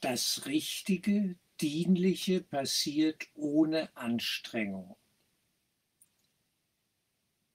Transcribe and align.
Das 0.00 0.46
Richtige, 0.46 1.36
Dienliche 1.60 2.40
passiert 2.40 3.26
ohne 3.34 3.94
Anstrengung. 3.96 4.96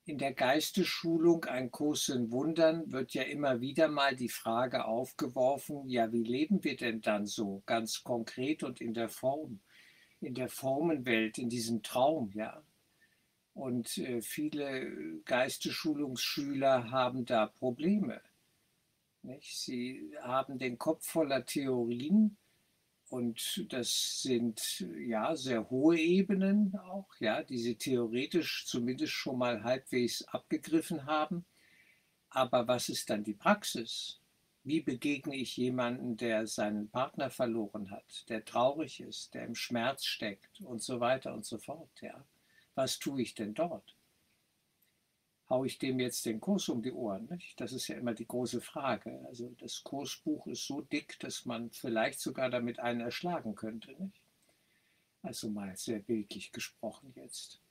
In 0.04 0.18
der 0.18 0.34
Geistesschulung 0.34 1.46
Ein 1.46 1.72
Kurs 1.72 2.10
in 2.10 2.30
Wundern 2.30 2.92
wird 2.92 3.14
ja 3.14 3.24
immer 3.24 3.62
wieder 3.62 3.88
mal 3.88 4.18
die 4.18 4.28
Frage 4.28 4.84
aufgeworfen, 4.84 5.88
ja, 5.88 6.12
wie 6.12 6.24
leben 6.24 6.62
wir 6.66 6.76
denn 6.76 7.00
dann 7.00 7.26
so, 7.26 7.64
ganz 7.66 8.04
konkret 8.04 8.64
und 8.64 8.82
in 8.82 8.94
der 8.94 9.08
Form, 9.08 9.62
in 10.20 10.34
der 10.34 10.50
Formenwelt, 10.50 11.38
in 11.38 11.48
diesem 11.48 11.82
Traum, 11.82 12.30
ja. 12.34 12.62
Und 13.54 13.98
äh, 14.00 14.22
viele 14.22 15.22
Geistesschulungsschüler 15.24 16.92
haben 16.92 17.24
da 17.24 17.46
Probleme. 17.46 18.22
Nicht? 19.24 19.58
Sie 19.58 20.12
haben 20.22 20.58
den 20.58 20.78
Kopf 20.78 21.06
voller 21.06 21.46
Theorien, 21.46 22.38
und 23.14 23.72
das 23.72 24.24
sind 24.24 24.88
ja 24.98 25.36
sehr 25.36 25.70
hohe 25.70 26.00
Ebenen 26.00 26.76
auch, 26.80 27.08
ja, 27.20 27.44
die 27.44 27.60
sie 27.60 27.76
theoretisch 27.76 28.66
zumindest 28.66 29.14
schon 29.14 29.38
mal 29.38 29.64
halbwegs 29.64 30.24
abgegriffen 30.24 31.06
haben. 31.06 31.46
Aber 32.32 32.68
was 32.68 32.90
ist 32.90 33.12
dann 33.12 33.24
die 33.24 33.36
Praxis? 33.36 34.20
Wie 34.64 34.82
begegne 34.82 35.36
ich 35.36 35.58
jemanden, 35.58 36.18
der 36.18 36.48
seinen 36.48 36.90
Partner 36.90 37.30
verloren 37.30 37.92
hat, 37.92 38.28
der 38.30 38.46
traurig 38.46 39.00
ist, 39.00 39.36
der 39.36 39.46
im 39.46 39.54
Schmerz 39.54 40.06
steckt 40.06 40.62
und 40.62 40.82
so 40.82 41.00
weiter 41.00 41.36
und 41.36 41.46
so 41.46 41.60
fort? 41.60 42.02
Ja? 42.02 42.26
Was 42.74 42.98
tue 42.98 43.22
ich 43.22 43.36
denn 43.36 43.54
dort? 43.54 43.96
Haue 45.54 45.68
ich 45.68 45.78
dem 45.78 46.00
jetzt 46.00 46.26
den 46.26 46.42
Kurs 46.42 46.68
um 46.68 46.82
die 46.82 46.92
Ohren? 46.92 47.28
Nicht? 47.30 47.62
Das 47.62 47.74
ist 47.74 47.88
ja 47.88 47.96
immer 47.96 48.16
die 48.16 48.28
große 48.28 48.60
Frage. 48.60 49.24
Also 49.28 49.54
das 49.60 49.84
Kursbuch 49.84 50.48
ist 50.48 50.66
so 50.66 50.82
dick, 50.82 51.20
dass 51.20 51.46
man 51.46 51.70
vielleicht 51.70 52.20
sogar 52.20 52.50
damit 52.50 52.80
einen 52.80 53.02
erschlagen 53.02 53.54
könnte. 53.54 53.92
Nicht? 54.00 54.20
Also 55.22 55.50
mal 55.50 55.76
sehr 55.78 56.00
bildlich 56.00 56.52
gesprochen 56.52 57.14
jetzt. 57.16 57.62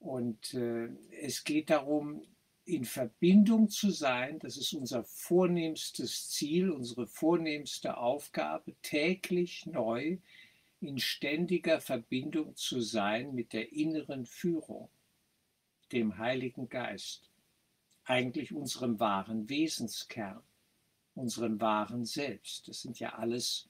Und 0.00 0.54
äh, 0.54 0.88
es 1.22 1.44
geht 1.44 1.70
darum, 1.70 2.22
in 2.64 2.84
Verbindung 2.84 3.68
zu 3.68 3.90
sein. 3.90 4.40
Das 4.40 4.56
ist 4.56 4.72
unser 4.72 5.04
vornehmstes 5.04 6.30
Ziel, 6.30 6.70
unsere 6.70 7.06
vornehmste 7.06 7.96
Aufgabe, 7.96 8.74
täglich 8.82 9.66
neu 9.66 10.18
in 10.80 10.98
ständiger 10.98 11.80
Verbindung 11.80 12.56
zu 12.56 12.80
sein 12.80 13.34
mit 13.36 13.52
der 13.52 13.72
inneren 13.72 14.26
Führung 14.26 14.88
dem 15.94 16.18
Heiligen 16.18 16.68
Geist, 16.68 17.30
eigentlich 18.04 18.52
unserem 18.52 18.98
wahren 19.00 19.48
Wesenskern, 19.48 20.42
unserem 21.14 21.60
wahren 21.60 22.04
Selbst. 22.04 22.68
Das 22.68 22.82
sind 22.82 22.98
ja 22.98 23.14
alles 23.14 23.68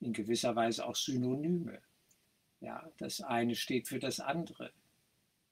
in 0.00 0.12
gewisser 0.12 0.56
Weise 0.56 0.84
auch 0.84 0.96
Synonyme. 0.96 1.80
Ja, 2.60 2.90
das 2.98 3.20
eine 3.20 3.54
steht 3.54 3.88
für 3.88 3.98
das 3.98 4.20
andere. 4.20 4.72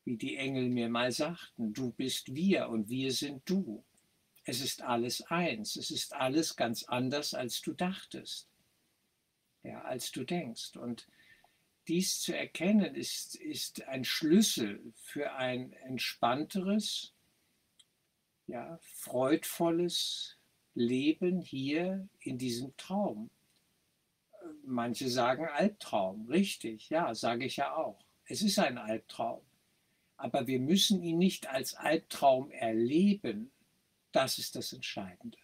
Wie 0.05 0.17
die 0.17 0.37
Engel 0.37 0.69
mir 0.69 0.89
mal 0.89 1.13
sagten, 1.13 1.73
du 1.73 1.93
bist 1.93 2.35
wir 2.35 2.69
und 2.69 2.89
wir 2.89 3.13
sind 3.13 3.49
du. 3.49 3.85
Es 4.45 4.61
ist 4.61 4.83
alles 4.83 5.23
eins, 5.23 5.77
es 5.77 5.91
ist 5.91 6.15
alles 6.15 6.57
ganz 6.57 6.85
anders, 6.85 7.35
als 7.35 7.61
du 7.61 7.73
dachtest. 7.73 8.49
Ja, 9.63 9.83
als 9.83 10.11
du 10.11 10.25
denkst. 10.25 10.77
Und 10.77 11.07
dies 11.91 12.21
zu 12.21 12.37
erkennen, 12.37 12.95
ist, 12.95 13.35
ist 13.35 13.83
ein 13.89 14.05
Schlüssel 14.05 14.93
für 14.95 15.33
ein 15.33 15.73
entspannteres, 15.73 17.13
ja, 18.47 18.79
freudvolles 18.81 20.37
Leben 20.75 21.43
hier 21.43 22.09
in 22.21 22.39
diesem 22.39 22.77
Traum. 22.77 23.29
Manche 24.65 25.09
sagen 25.09 25.47
Albtraum, 25.47 26.27
richtig, 26.29 26.91
ja, 26.91 27.13
sage 27.13 27.45
ich 27.45 27.57
ja 27.57 27.75
auch. 27.75 27.99
Es 28.27 28.41
ist 28.43 28.61
ein 28.61 28.79
Albtraum. 28.79 29.43
Aber 30.17 30.47
wir 30.47 30.61
müssen 30.61 31.03
ihn 31.03 31.19
nicht 31.19 31.49
als 31.49 31.75
Albtraum 31.75 32.53
erleben. 32.53 33.51
Das 34.13 34.39
ist 34.39 34.55
das 34.55 34.73
Entscheidende. 34.73 35.39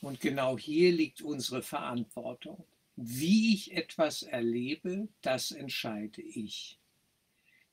Und 0.00 0.20
genau 0.20 0.56
hier 0.56 0.90
liegt 0.90 1.20
unsere 1.20 1.62
Verantwortung. 1.62 2.64
Wie 2.96 3.54
ich 3.54 3.72
etwas 3.72 4.22
erlebe, 4.22 5.08
das 5.22 5.50
entscheide 5.50 6.22
ich. 6.22 6.78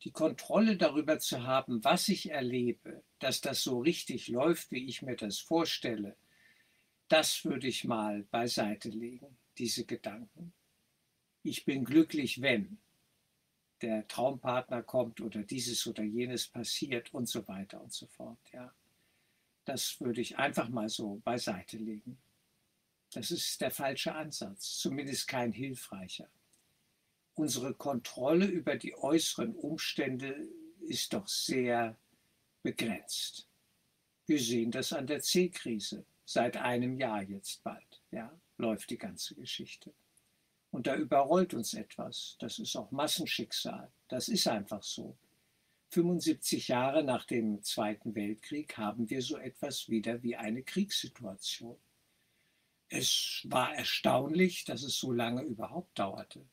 Die 0.04 0.12
Kontrolle 0.12 0.78
darüber 0.78 1.20
zu 1.20 1.44
haben, 1.44 1.84
was 1.84 2.08
ich 2.08 2.32
erlebe, 2.32 3.04
dass 3.20 3.42
das 3.42 3.62
so 3.62 3.80
richtig 3.80 4.30
läuft, 4.30 4.72
wie 4.72 4.86
ich 4.86 5.02
mir 5.02 5.18
das 5.18 5.40
vorstelle, 5.40 6.16
das 7.10 7.44
würde 7.44 7.68
ich 7.68 7.84
mal 7.84 8.24
beiseite 8.24 8.90
legen, 8.90 9.38
diese 9.58 9.86
Gedanken. 9.86 10.54
Ich 11.44 11.66
bin 11.66 11.84
glücklich, 11.84 12.42
wenn 12.42 12.78
der 13.82 14.08
Traumpartner 14.08 14.84
kommt 14.84 15.20
oder 15.20 15.44
dieses 15.44 15.86
oder 15.88 16.04
jenes 16.04 16.48
passiert 16.48 17.14
und 17.14 17.28
so 17.28 17.48
weiter 17.48 17.82
und 17.82 17.92
so 17.92 18.08
fort. 18.08 18.40
Ja. 18.54 18.74
Das 19.66 20.00
würde 20.00 20.22
ich 20.22 20.38
einfach 20.38 20.70
mal 20.70 20.90
so 20.90 21.22
beiseite 21.24 21.78
legen. 21.78 22.18
Das 23.12 23.32
ist 23.32 23.60
der 23.62 23.72
falsche 23.72 24.14
Ansatz, 24.14 24.78
zumindest 24.78 25.28
kein 25.28 25.52
hilfreicher. 25.52 26.30
Unsere 27.34 27.74
Kontrolle 27.74 28.46
über 28.46 28.76
die 28.76 28.96
äußeren 28.96 29.56
Umstände 29.56 30.48
ist 30.82 31.14
doch 31.14 31.28
sehr 31.28 31.98
begrenzt. 32.62 33.48
Wir 34.26 34.40
sehen 34.40 34.72
das 34.72 34.94
an 34.94 35.08
der 35.08 35.22
C-Krise. 35.22 36.06
Seit 36.26 36.58
einem 36.58 36.98
Jahr 37.00 37.24
jetzt 37.24 37.64
bald, 37.64 38.04
ja, 38.12 38.32
läuft 38.58 38.92
die 38.92 38.98
ganze 39.00 39.34
Geschichte. 39.34 39.92
Und 40.70 40.86
da 40.86 40.96
überrollt 40.96 41.56
uns 41.56 41.74
etwas. 41.74 42.36
Das 42.40 42.60
ist 42.60 42.76
auch 42.76 42.92
Massenschicksal. 42.92 43.92
Das 44.08 44.28
ist 44.28 44.48
einfach 44.48 44.84
so. 44.84 45.18
75 45.90 46.68
Jahre 46.68 47.04
nach 47.04 47.26
dem 47.26 47.64
Zweiten 47.64 48.14
Weltkrieg 48.14 48.78
haben 48.78 49.10
wir 49.10 49.24
so 49.24 49.38
etwas 49.38 49.90
wieder 49.90 50.22
wie 50.22 50.36
eine 50.36 50.62
Kriegssituation. 50.62 51.78
Es 52.90 53.46
war 53.46 53.76
erstaunlich, 53.76 54.66
dass 54.66 54.82
es 54.84 54.98
so 54.98 55.12
lange 55.12 55.44
überhaupt 55.44 55.98
dauerte. 55.98 56.44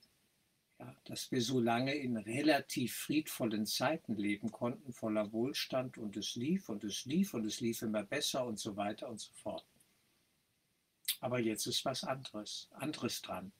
Ja, 0.78 0.94
dass 1.04 1.30
wir 1.32 1.40
so 1.40 1.58
lange 1.58 1.94
in 1.94 2.18
relativ 2.18 2.94
friedvollen 2.94 3.64
Zeiten 3.64 4.14
leben 4.14 4.52
konnten, 4.52 4.92
voller 4.92 5.32
Wohlstand 5.32 5.96
und 5.96 6.18
es 6.18 6.34
lief 6.34 6.68
und 6.68 6.84
es 6.84 7.06
lief 7.06 7.32
und 7.32 7.46
es 7.46 7.60
lief 7.60 7.80
immer 7.80 8.02
besser 8.02 8.44
und 8.44 8.58
so 8.58 8.76
weiter 8.76 9.08
und 9.08 9.18
so 9.18 9.32
fort. 9.32 9.66
Aber 11.20 11.40
jetzt 11.40 11.66
ist 11.66 11.86
was 11.86 12.04
anderes, 12.04 12.68
anderes 12.72 13.22
dran. 13.22 13.52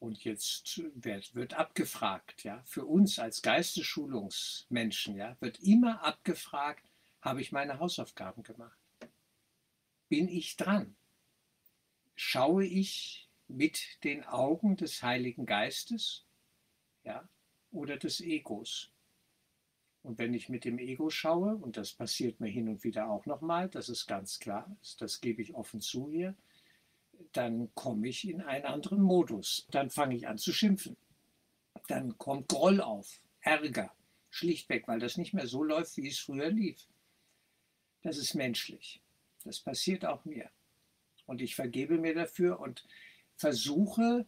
Und 0.00 0.24
jetzt 0.24 0.82
wird, 0.94 1.34
wird 1.34 1.54
abgefragt, 1.54 2.42
ja, 2.42 2.62
für 2.64 2.84
uns 2.84 3.20
als 3.20 3.40
Geistesschulungsmenschen, 3.42 5.16
ja, 5.16 5.36
wird 5.40 5.60
immer 5.60 6.02
abgefragt, 6.02 6.84
habe 7.22 7.40
ich 7.40 7.52
meine 7.52 7.78
Hausaufgaben 7.78 8.42
gemacht? 8.42 8.78
Bin 10.08 10.28
ich 10.28 10.56
dran? 10.56 10.96
Schaue 12.16 12.64
ich 12.64 13.28
mit 13.46 14.02
den 14.02 14.24
Augen 14.24 14.76
des 14.76 15.02
Heiligen 15.02 15.46
Geistes 15.46 16.24
ja, 17.04 17.28
oder 17.70 17.96
des 17.96 18.20
Egos. 18.20 18.90
Und 20.02 20.18
wenn 20.18 20.34
ich 20.34 20.48
mit 20.48 20.64
dem 20.64 20.78
Ego 20.78 21.10
schaue, 21.10 21.56
und 21.56 21.76
das 21.76 21.92
passiert 21.92 22.40
mir 22.40 22.48
hin 22.48 22.68
und 22.68 22.84
wieder 22.84 23.10
auch 23.10 23.26
nochmal, 23.26 23.68
das 23.68 23.88
ist 23.88 24.06
ganz 24.06 24.38
klar, 24.38 24.76
das 24.98 25.20
gebe 25.20 25.42
ich 25.42 25.54
offen 25.54 25.80
zu 25.80 26.10
hier, 26.10 26.34
dann 27.32 27.74
komme 27.74 28.08
ich 28.08 28.28
in 28.28 28.40
einen 28.40 28.64
anderen 28.64 29.02
Modus. 29.02 29.66
Dann 29.70 29.90
fange 29.90 30.16
ich 30.16 30.28
an 30.28 30.38
zu 30.38 30.52
schimpfen. 30.52 30.96
Dann 31.88 32.16
kommt 32.18 32.48
Groll 32.48 32.80
auf, 32.80 33.20
Ärger, 33.40 33.92
schlichtweg, 34.30 34.86
weil 34.88 35.00
das 35.00 35.16
nicht 35.16 35.34
mehr 35.34 35.46
so 35.46 35.62
läuft, 35.62 35.96
wie 35.96 36.08
es 36.08 36.18
früher 36.18 36.50
lief. 36.50 36.86
Das 38.02 38.18
ist 38.18 38.34
menschlich. 38.34 39.00
Das 39.44 39.60
passiert 39.60 40.04
auch 40.04 40.24
mir. 40.24 40.50
Und 41.26 41.42
ich 41.42 41.54
vergebe 41.54 41.98
mir 41.98 42.14
dafür 42.14 42.60
und 42.60 42.86
versuche 43.36 44.26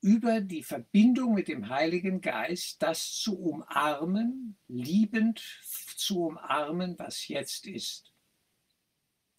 über 0.00 0.40
die 0.40 0.62
Verbindung 0.62 1.34
mit 1.34 1.48
dem 1.48 1.68
Heiligen 1.68 2.20
Geist 2.20 2.82
das 2.82 3.12
zu 3.14 3.36
umarmen, 3.36 4.56
liebend 4.68 5.42
zu 5.96 6.26
umarmen, 6.26 6.98
was 6.98 7.26
jetzt 7.26 7.66
ist. 7.66 8.12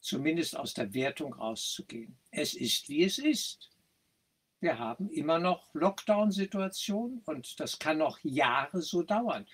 Zumindest 0.02 0.58
aus 0.58 0.74
der 0.74 0.94
Wertung 0.94 1.34
rauszugehen. 1.34 2.18
Es 2.32 2.54
ist, 2.54 2.90
wie 2.90 3.04
es 3.04 3.20
ist. 3.20 3.70
Wir 4.60 4.78
haben 4.80 5.10
immer 5.10 5.40
noch 5.40 5.74
Lockdown-Situationen 5.74 7.22
und 7.26 7.60
das 7.60 7.80
kann 7.80 8.00
noch 8.00 8.20
Jahre 8.24 8.82
so 8.82 9.04
dauern 9.04 9.48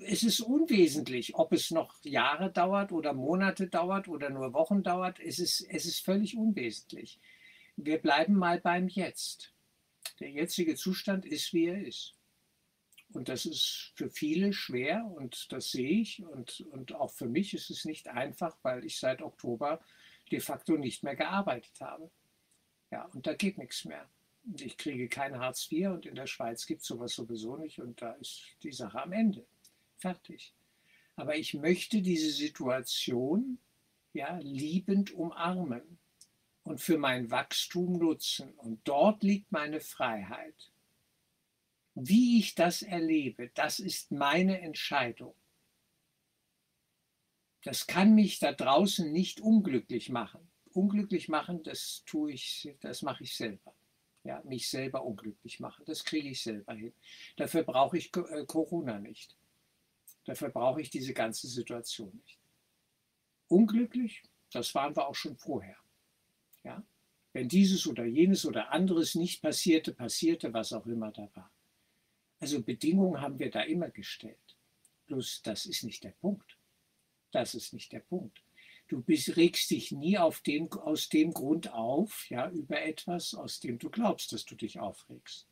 es 0.00 0.22
ist 0.22 0.40
unwesentlich, 0.40 1.34
ob 1.34 1.52
es 1.52 1.70
noch 1.70 2.02
Jahre 2.04 2.50
dauert 2.50 2.92
oder 2.92 3.12
Monate 3.12 3.68
dauert 3.68 4.08
oder 4.08 4.30
nur 4.30 4.52
Wochen 4.52 4.82
dauert. 4.82 5.20
Es 5.20 5.38
ist, 5.38 5.60
es 5.60 5.86
ist 5.86 6.00
völlig 6.00 6.36
unwesentlich. 6.36 7.20
Wir 7.76 7.98
bleiben 7.98 8.34
mal 8.34 8.60
beim 8.60 8.88
Jetzt. 8.88 9.52
Der 10.20 10.30
jetzige 10.30 10.76
Zustand 10.76 11.26
ist, 11.26 11.52
wie 11.52 11.66
er 11.66 11.84
ist. 11.84 12.14
Und 13.12 13.28
das 13.28 13.46
ist 13.46 13.92
für 13.94 14.10
viele 14.10 14.52
schwer 14.52 15.04
und 15.04 15.52
das 15.52 15.70
sehe 15.70 16.00
ich. 16.00 16.24
Und, 16.24 16.60
und 16.72 16.94
auch 16.94 17.12
für 17.12 17.28
mich 17.28 17.54
ist 17.54 17.70
es 17.70 17.84
nicht 17.84 18.08
einfach, 18.08 18.56
weil 18.62 18.84
ich 18.84 18.98
seit 18.98 19.22
Oktober 19.22 19.80
de 20.30 20.40
facto 20.40 20.76
nicht 20.76 21.02
mehr 21.02 21.16
gearbeitet 21.16 21.80
habe. 21.80 22.10
Ja, 22.90 23.04
und 23.06 23.26
da 23.26 23.34
geht 23.34 23.58
nichts 23.58 23.84
mehr. 23.84 24.08
Ich 24.58 24.76
kriege 24.76 25.08
kein 25.08 25.38
Hartz 25.38 25.70
IV 25.70 25.88
und 25.88 26.06
in 26.06 26.14
der 26.14 26.26
Schweiz 26.26 26.66
gibt 26.66 26.82
es 26.82 26.86
sowas 26.86 27.14
sowieso 27.14 27.56
nicht 27.56 27.80
und 27.80 28.02
da 28.02 28.12
ist 28.12 28.44
die 28.62 28.72
Sache 28.72 29.02
am 29.02 29.12
Ende. 29.12 29.46
Fertig. 29.96 30.54
Aber 31.16 31.36
ich 31.36 31.54
möchte 31.54 32.02
diese 32.02 32.30
Situation 32.30 33.58
ja, 34.12 34.38
liebend 34.38 35.12
umarmen 35.12 35.98
und 36.62 36.80
für 36.80 36.98
mein 36.98 37.30
Wachstum 37.30 37.98
nutzen. 37.98 38.52
Und 38.54 38.80
dort 38.84 39.22
liegt 39.22 39.52
meine 39.52 39.80
Freiheit. 39.80 40.72
Wie 41.94 42.38
ich 42.38 42.54
das 42.54 42.82
erlebe, 42.82 43.50
das 43.54 43.78
ist 43.78 44.10
meine 44.10 44.60
Entscheidung. 44.60 45.34
Das 47.62 47.86
kann 47.86 48.14
mich 48.14 48.40
da 48.40 48.52
draußen 48.52 49.10
nicht 49.10 49.40
unglücklich 49.40 50.10
machen. 50.10 50.50
Unglücklich 50.72 51.28
machen, 51.28 51.62
das 51.62 52.02
tue 52.04 52.32
ich, 52.32 52.74
das 52.80 53.02
mache 53.02 53.22
ich 53.22 53.36
selber. 53.36 53.74
Ja, 54.24 54.42
mich 54.44 54.68
selber 54.68 55.04
unglücklich 55.04 55.60
machen, 55.60 55.84
das 55.84 56.04
kriege 56.04 56.30
ich 56.30 56.42
selber 56.42 56.74
hin. 56.74 56.94
Dafür 57.36 57.62
brauche 57.62 57.98
ich 57.98 58.10
äh, 58.16 58.44
Corona 58.46 58.98
nicht. 58.98 59.36
Dafür 60.24 60.48
brauche 60.48 60.80
ich 60.80 60.90
diese 60.90 61.12
ganze 61.12 61.48
Situation 61.48 62.14
nicht. 62.16 62.38
Unglücklich, 63.48 64.22
das 64.50 64.74
waren 64.74 64.96
wir 64.96 65.06
auch 65.06 65.14
schon 65.14 65.36
vorher. 65.36 65.76
Ja? 66.62 66.82
Wenn 67.32 67.48
dieses 67.48 67.86
oder 67.86 68.04
jenes 68.04 68.46
oder 68.46 68.70
anderes 68.70 69.14
nicht 69.14 69.42
passierte, 69.42 69.92
passierte, 69.92 70.52
was 70.52 70.72
auch 70.72 70.86
immer 70.86 71.10
da 71.10 71.28
war. 71.34 71.52
Also 72.40 72.62
Bedingungen 72.62 73.20
haben 73.20 73.38
wir 73.38 73.50
da 73.50 73.62
immer 73.62 73.90
gestellt. 73.90 74.56
Bloß 75.06 75.42
das 75.42 75.66
ist 75.66 75.82
nicht 75.82 76.04
der 76.04 76.12
Punkt. 76.12 76.58
Das 77.32 77.54
ist 77.54 77.72
nicht 77.72 77.92
der 77.92 78.00
Punkt. 78.00 78.42
Du 78.88 79.02
bist, 79.02 79.36
regst 79.36 79.70
dich 79.70 79.92
nie 79.92 80.18
den, 80.46 80.70
aus 80.72 81.08
dem 81.08 81.32
Grund 81.32 81.72
auf, 81.72 82.28
ja, 82.30 82.50
über 82.50 82.82
etwas, 82.82 83.34
aus 83.34 83.60
dem 83.60 83.78
du 83.78 83.90
glaubst, 83.90 84.32
dass 84.32 84.44
du 84.44 84.54
dich 84.54 84.78
aufregst. 84.78 85.48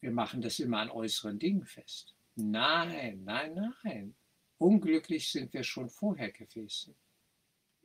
Wir 0.00 0.10
machen 0.10 0.42
das 0.42 0.60
immer 0.60 0.80
an 0.80 0.90
äußeren 0.90 1.38
Dingen 1.38 1.64
fest. 1.64 2.14
Nein, 2.36 3.22
nein, 3.24 3.74
nein. 3.84 4.14
Unglücklich 4.58 5.30
sind 5.30 5.52
wir 5.52 5.62
schon 5.62 5.88
vorher 5.88 6.32
gewesen. 6.32 6.96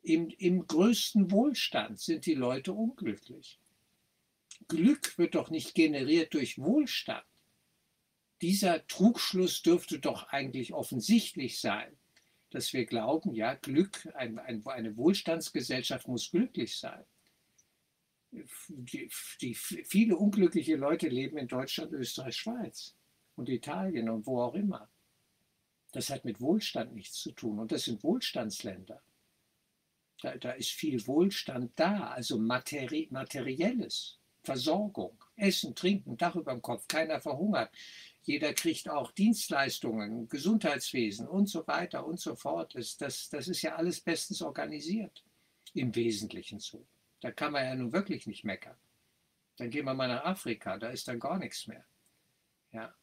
Im, 0.02 0.30
Im 0.30 0.66
größten 0.66 1.30
Wohlstand 1.32 2.00
sind 2.00 2.26
die 2.26 2.36
Leute 2.36 2.74
unglücklich. 2.74 3.60
Glück 4.68 5.18
wird 5.18 5.36
doch 5.36 5.50
nicht 5.50 5.76
generiert 5.76 6.34
durch 6.34 6.58
Wohlstand. 6.58 7.26
Dieser 8.42 8.86
Trugschluss 8.88 9.62
dürfte 9.62 10.00
doch 10.00 10.30
eigentlich 10.30 10.74
offensichtlich 10.74 11.60
sein, 11.60 11.98
dass 12.50 12.74
wir 12.74 12.86
glauben, 12.86 13.34
ja, 13.34 13.56
Glück, 13.56 14.08
ein, 14.16 14.40
ein, 14.40 14.66
eine 14.66 14.96
Wohlstandsgesellschaft 14.96 16.08
muss 16.08 16.32
glücklich 16.32 16.78
sein. 16.78 17.04
Die, 18.32 19.12
die, 19.42 19.56
viele 19.56 20.16
unglückliche 20.16 20.76
Leute 20.76 21.10
leben 21.10 21.38
in 21.38 21.48
Deutschland, 21.48 21.92
Österreich, 21.94 22.38
Schweiz 22.38 22.96
und 23.40 23.50
Italien 23.50 24.10
und 24.10 24.28
wo 24.28 24.42
auch 24.42 24.54
immer. 24.54 24.90
Das 25.92 26.10
hat 26.10 26.26
mit 26.26 26.40
Wohlstand 26.40 26.94
nichts 26.94 27.16
zu 27.16 27.32
tun 27.32 27.58
und 27.58 27.72
das 27.72 27.86
sind 27.86 28.04
Wohlstandsländer. 28.04 29.02
Da, 30.22 30.38
da 30.38 30.52
ist 30.52 30.72
viel 30.72 31.06
Wohlstand 31.08 31.72
da, 31.76 32.10
also 32.10 32.38
materi 32.38 33.08
materielles, 33.10 34.20
Versorgung, 34.44 35.18
Essen, 35.38 35.74
Trinken, 35.74 36.18
Dach 36.18 36.36
über 36.36 36.52
dem 36.52 36.62
Kopf, 36.62 36.88
keiner 36.88 37.22
verhungert. 37.22 37.72
Jeder 38.24 38.54
kriegt 38.54 38.90
auch 38.90 39.12
Dienstleistungen, 39.12 40.28
Gesundheitswesen 40.28 41.28
und 41.28 41.48
so 41.48 41.66
weiter 41.66 42.06
und 42.06 42.20
so 42.20 42.36
fort. 42.36 42.76
Das, 42.76 42.98
das, 42.98 43.30
das 43.30 43.48
ist 43.48 43.62
ja 43.62 43.76
alles 43.76 44.02
bestens 44.02 44.42
organisiert. 44.42 45.24
Im 45.74 45.96
Wesentlichen 45.96 46.60
so. 46.60 46.86
Da 47.22 47.32
kann 47.32 47.54
man 47.54 47.64
ja 47.64 47.76
nun 47.76 47.94
wirklich 47.94 48.28
nicht 48.28 48.44
meckern. 48.44 48.78
Dann 49.58 49.70
gehen 49.70 49.86
wir 49.86 49.94
mal 49.94 50.08
nach 50.08 50.26
Afrika, 50.26 50.78
da 50.78 50.90
ist 50.90 51.08
dann 51.08 51.20
gar 51.20 51.38
nichts 51.38 51.68
mehr. 51.68 51.86
Ja. 52.72 52.94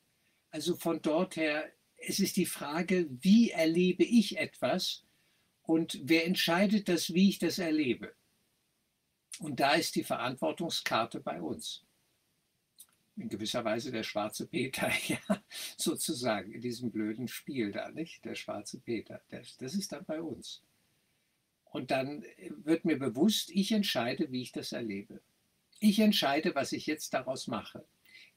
Also 0.56 0.75
von 0.75 1.03
dort 1.03 1.37
her, 1.37 1.70
es 1.99 2.19
ist 2.19 2.38
die 2.38 2.47
Frage, 2.47 3.08
wie 3.11 3.50
erlebe 3.50 4.05
ich 4.05 4.38
etwas 4.38 5.05
und 5.61 6.00
wer 6.03 6.25
entscheidet 6.25 6.88
das, 6.88 7.12
wie 7.12 7.29
ich 7.29 7.38
das 7.38 7.58
erlebe? 7.58 8.14
Und 9.38 9.61
da 9.61 9.75
ist 9.75 9.97
die 9.97 10.03
Verantwortungskarte 10.03 11.20
bei 11.20 11.43
uns. 11.43 11.85
In 13.17 13.29
gewisser 13.29 13.67
Weise 13.67 13.93
der 13.93 14.03
schwarze 14.03 14.47
Peter, 14.47 14.91
ja, 15.06 15.19
sozusagen, 15.76 16.50
in 16.50 16.62
diesem 16.62 16.91
blöden 16.91 17.29
Spiel 17.29 17.70
da, 17.70 17.91
nicht? 17.91 18.25
Der 18.25 18.35
schwarze 18.35 18.81
Peter, 18.81 19.20
das, 19.29 19.59
das 19.59 19.75
ist 19.75 19.93
dann 19.93 20.06
bei 20.06 20.23
uns. 20.23 20.62
Und 21.67 21.91
dann 21.91 22.25
wird 22.64 22.87
mir 22.87 22.99
bewusst, 22.99 23.50
ich 23.50 23.73
entscheide, 23.73 24.32
wie 24.32 24.41
ich 24.41 24.52
das 24.52 24.73
erlebe. 24.73 25.20
Ich 25.81 25.99
entscheide, 25.99 26.55
was 26.55 26.73
ich 26.73 26.87
jetzt 26.87 27.12
daraus 27.12 27.47
mache. 27.47 27.85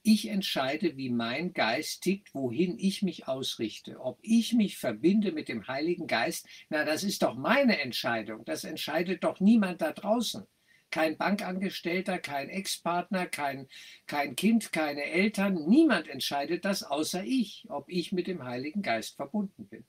Ich 0.02 0.30
entscheide, 0.30 0.96
wie 0.96 1.10
mein 1.10 1.54
Geist 1.54 2.04
tickt, 2.04 2.34
wohin 2.34 2.80
ich 2.80 3.02
mich 3.02 3.28
ausrichte. 3.28 4.00
Ob 4.00 4.18
ich 4.22 4.54
mich 4.54 4.78
verbinde 4.78 5.34
mit 5.34 5.50
dem 5.50 5.68
Heiligen 5.68 6.08
Geist, 6.08 6.48
na, 6.70 6.86
das 6.86 7.04
ist 7.04 7.22
doch 7.22 7.36
meine 7.36 7.82
Entscheidung. 7.82 8.46
Das 8.46 8.64
entscheidet 8.64 9.24
doch 9.24 9.42
niemand 9.42 9.82
da 9.82 9.92
draußen. 9.92 10.48
Kein 10.90 11.18
Bankangestellter, 11.18 12.18
kein 12.18 12.50
Ex-Partner, 12.50 13.28
kein, 13.28 13.68
kein 14.08 14.36
Kind, 14.36 14.72
keine 14.72 15.04
Eltern. 15.04 15.68
Niemand 15.68 16.08
entscheidet 16.08 16.66
das 16.66 16.82
außer 16.82 17.24
ich, 17.24 17.66
ob 17.70 17.90
ich 17.90 18.12
mit 18.12 18.28
dem 18.28 18.44
Heiligen 18.44 18.82
Geist 18.82 19.18
verbunden 19.18 19.68
bin. 19.68 19.84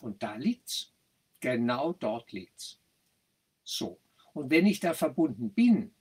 Und 0.00 0.22
da 0.22 0.34
liegt's. 0.34 0.92
Genau 1.40 1.92
dort 1.92 2.32
liegt's. 2.32 2.80
So. 3.62 4.00
Und 4.34 4.50
wenn 4.50 4.66
ich 4.66 4.80
da 4.80 4.94
verbunden 4.94 5.52
bin, 5.52 5.94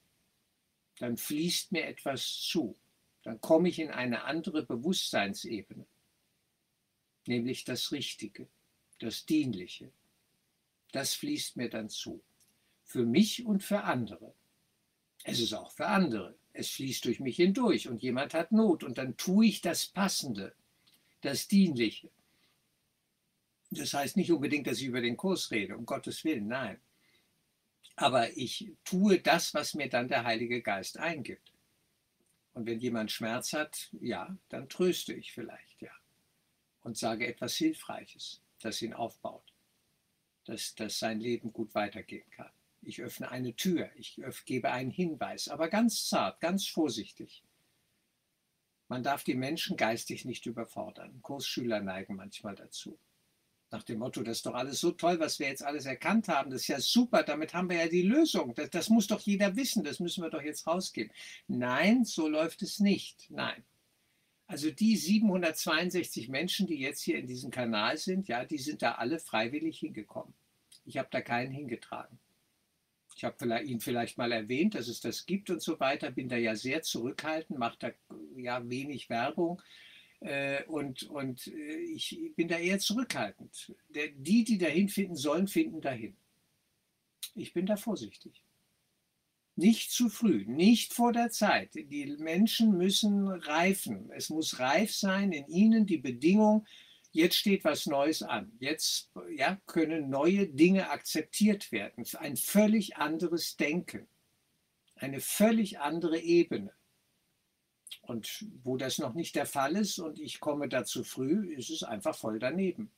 dann 0.99 1.17
fließt 1.17 1.71
mir 1.71 1.85
etwas 1.85 2.41
zu 2.41 2.75
dann 3.27 3.41
komme 3.41 3.67
ich 3.67 3.77
in 3.79 3.89
eine 3.89 4.23
andere 4.23 4.65
Bewusstseinsebene, 4.65 5.85
nämlich 7.25 7.65
das 7.65 7.91
Richtige, 7.91 8.47
das 8.99 9.25
Dienliche. 9.25 9.91
Das 10.93 11.13
fließt 11.13 11.57
mir 11.57 11.69
dann 11.69 11.89
zu, 11.89 12.23
für 12.85 13.03
mich 13.03 13.45
und 13.45 13.63
für 13.63 13.83
andere. 13.83 14.33
Es 15.25 15.41
ist 15.41 15.51
auch 15.51 15.73
für 15.73 15.87
andere. 15.87 16.37
Es 16.53 16.69
fließt 16.69 17.03
durch 17.03 17.19
mich 17.19 17.35
hindurch 17.35 17.89
und 17.89 18.01
jemand 18.01 18.33
hat 18.33 18.53
Not 18.53 18.85
und 18.85 18.97
dann 18.97 19.17
tue 19.17 19.47
ich 19.47 19.59
das 19.59 19.87
Passende, 19.87 20.55
das 21.19 21.49
Dienliche. 21.49 22.09
Das 23.71 23.93
heißt 23.93 24.15
nicht 24.15 24.31
unbedingt, 24.31 24.67
dass 24.67 24.79
ich 24.79 24.85
über 24.85 25.01
den 25.01 25.17
Kurs 25.17 25.51
rede, 25.51 25.75
um 25.75 25.85
Gottes 25.85 26.23
Willen, 26.23 26.47
nein. 26.47 26.79
Aber 27.97 28.37
ich 28.37 28.71
tue 28.85 29.19
das, 29.19 29.53
was 29.53 29.73
mir 29.73 29.89
dann 29.89 30.07
der 30.07 30.23
Heilige 30.23 30.61
Geist 30.61 30.97
eingibt. 30.97 31.56
Und 32.57 32.65
wenn 32.65 32.79
jemand 32.79 33.11
Schmerz 33.11 33.53
hat, 33.53 33.87
ja, 34.01 34.35
dann 34.49 34.67
tröste 34.67 35.13
ich 35.13 35.31
vielleicht, 35.31 35.79
ja. 35.79 35.91
Und 36.81 36.97
sage 36.97 37.27
etwas 37.27 37.53
Hilfreiches, 37.55 38.41
das 38.61 38.81
ihn 38.81 38.95
aufbaut, 38.95 39.53
dass, 40.45 40.73
dass 40.73 40.97
sein 40.97 41.19
Leben 41.19 41.53
gut 41.53 41.75
weitergehen 41.75 42.27
kann. 42.31 42.49
Ich 42.81 42.99
öffne 42.99 43.29
eine 43.29 43.55
Tür, 43.55 43.91
ich 43.95 44.19
gebe 44.45 44.71
einen 44.71 44.89
Hinweis, 44.89 45.49
aber 45.49 45.69
ganz 45.69 46.09
zart, 46.09 46.39
ganz 46.39 46.67
vorsichtig. 46.67 47.43
Man 48.87 49.03
darf 49.03 49.23
die 49.23 49.35
Menschen 49.35 49.77
geistig 49.77 50.25
nicht 50.25 50.47
überfordern. 50.47 51.21
Kursschüler 51.21 51.81
neigen 51.81 52.15
manchmal 52.15 52.55
dazu. 52.55 52.97
Nach 53.69 53.83
dem 53.83 53.99
Motto, 53.99 54.23
das 54.23 54.37
ist 54.37 54.45
doch 54.45 54.53
alles 54.53 54.79
so 54.79 54.91
toll, 54.91 55.19
was 55.19 55.39
wir 55.39 55.47
jetzt 55.47 55.63
alles 55.63 55.85
erkannt 55.85 56.29
haben. 56.29 56.51
Das 56.51 56.61
ist 56.61 56.67
ja 56.67 56.79
super, 56.79 57.23
damit 57.23 57.53
haben 57.53 57.69
wir 57.69 57.77
ja 57.77 57.87
die 57.87 58.01
Lösung. 58.01 58.53
Das, 58.55 58.69
das 58.69 58.89
muss 58.89 59.07
doch 59.07 59.19
jeder 59.19 59.55
wissen, 59.57 59.83
das 59.83 59.99
müssen 59.99 60.23
wir 60.23 60.29
doch 60.29 60.41
jetzt 60.41 60.65
rausgeben. 60.67 61.11
Nein, 61.47 62.05
so 62.05 62.29
läuft 62.29 62.61
es 62.61 62.79
nicht. 62.79 63.29
Nein. 63.29 63.63
Also 64.45 64.71
die 64.71 64.95
762 64.95 66.29
Menschen, 66.29 66.67
die 66.67 66.79
jetzt 66.79 67.01
hier 67.01 67.17
in 67.17 67.27
diesem 67.27 67.51
Kanal 67.51 67.97
sind, 67.97 68.29
ja, 68.29 68.45
die 68.45 68.57
sind 68.57 68.81
da 68.81 68.93
alle 68.93 69.19
freiwillig 69.19 69.79
hingekommen. 69.79 70.33
Ich 70.85 70.97
habe 70.97 71.09
da 71.11 71.19
keinen 71.19 71.51
hingetragen. 71.51 72.17
Ich 73.17 73.25
habe 73.25 73.63
ihn 73.63 73.81
vielleicht 73.81 74.17
mal 74.17 74.31
erwähnt, 74.31 74.75
dass 74.75 74.87
es 74.87 75.01
das 75.01 75.25
gibt 75.25 75.49
und 75.49 75.61
so 75.61 75.79
weiter, 75.81 76.11
bin 76.11 76.29
da 76.29 76.37
ja 76.37 76.55
sehr 76.55 76.83
zurückhaltend, 76.83 77.59
mache 77.59 77.77
da 77.79 77.91
ja 78.37 78.69
wenig 78.69 79.09
Werbung 79.09 79.61
und, 80.67 81.03
und 81.03 81.47
äh, 81.47 81.77
ich 81.93 82.19
bin 82.35 82.47
da 82.47 82.57
eher 82.57 82.79
zurückhaltend. 82.79 83.73
Die, 83.89 84.43
die 84.43 84.57
dahin 84.57 84.89
finden 84.89 85.15
sollen, 85.15 85.47
finden 85.47 85.81
dahin. 85.81 86.17
Ich 87.35 87.53
bin 87.53 87.65
da 87.65 87.77
vorsichtig. 87.77 88.43
Nicht 89.55 89.91
zu 89.91 90.09
früh, 90.09 90.45
nicht 90.45 90.93
vor 90.93 91.13
der 91.13 91.29
Zeit. 91.31 91.73
Die 91.73 92.15
Menschen 92.19 92.77
müssen 92.77 93.27
reifen. 93.27 94.11
Es 94.11 94.29
muss 94.29 94.59
reif 94.59 94.93
sein 94.93 95.31
in 95.31 95.47
ihnen 95.47 95.85
die 95.85 95.97
Bedingung, 95.97 96.65
jetzt 97.11 97.37
steht 97.37 97.63
was 97.63 97.87
Neues 97.87 98.21
an. 98.21 98.51
Jetzt 98.59 99.11
ja, 99.35 99.59
können 99.65 100.09
neue 100.09 100.47
Dinge 100.47 100.89
akzeptiert 100.89 101.71
werden. 101.71 102.05
Ein 102.19 102.37
völlig 102.37 102.97
anderes 102.97 103.55
Denken. 103.55 104.07
Eine 104.95 105.19
völlig 105.19 105.79
andere 105.79 106.19
Ebene. 106.19 106.71
Und 108.01 108.45
wo 108.63 108.77
das 108.77 108.99
noch 108.99 109.13
nicht 109.13 109.35
der 109.35 109.45
Fall 109.45 109.75
ist 109.75 109.99
und 109.99 110.19
ich 110.19 110.39
komme 110.39 110.69
dazu 110.69 111.03
früh, 111.03 111.53
ist 111.53 111.69
es 111.69 111.83
einfach 111.83 112.15
voll 112.15 112.39
daneben. 112.39 112.91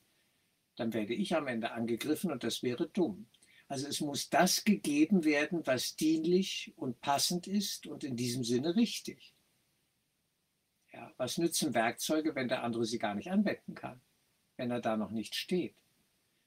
Dann 0.76 0.92
werde 0.92 1.14
ich 1.14 1.34
am 1.34 1.46
Ende 1.46 1.72
angegriffen 1.72 2.30
und 2.30 2.44
das 2.44 2.62
wäre 2.62 2.88
dumm. 2.88 3.28
Also 3.68 3.86
es 3.86 4.00
muss 4.00 4.30
das 4.30 4.64
gegeben 4.64 5.24
werden, 5.24 5.66
was 5.66 5.94
dienlich 5.94 6.72
und 6.76 7.00
passend 7.00 7.46
ist 7.46 7.86
und 7.86 8.02
in 8.02 8.16
diesem 8.16 8.42
Sinne 8.42 8.74
richtig. 8.74 9.34
Ja, 10.92 11.12
was 11.16 11.38
nützen 11.38 11.72
Werkzeuge, 11.72 12.34
wenn 12.34 12.48
der 12.48 12.64
andere 12.64 12.84
sie 12.84 12.98
gar 12.98 13.14
nicht 13.14 13.30
anwenden 13.30 13.74
kann, 13.74 14.00
wenn 14.56 14.72
er 14.72 14.80
da 14.80 14.96
noch 14.96 15.10
nicht 15.10 15.36
steht? 15.36 15.76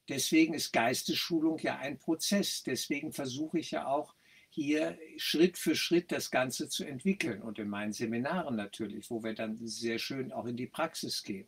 Deswegen 0.09 0.53
ist 0.53 0.73
Geistesschulung 0.73 1.59
ja 1.59 1.77
ein 1.77 1.97
Prozess. 1.97 2.63
Deswegen 2.63 3.13
versuche 3.13 3.59
ich 3.59 3.71
ja 3.71 3.87
auch 3.87 4.15
hier 4.53 4.99
Schritt 5.17 5.57
für 5.57 5.75
Schritt 5.75 6.11
das 6.11 6.29
Ganze 6.29 6.69
zu 6.69 6.83
entwickeln 6.85 7.41
und 7.41 7.57
in 7.57 7.69
meinen 7.69 7.91
Seminaren 7.91 8.55
natürlich, 8.55 9.09
wo 9.09 9.23
wir 9.23 9.33
dann 9.33 9.57
sehr 9.65 9.97
schön 9.97 10.31
auch 10.31 10.45
in 10.45 10.55
die 10.55 10.67
Praxis 10.67 11.23
gehen. 11.23 11.47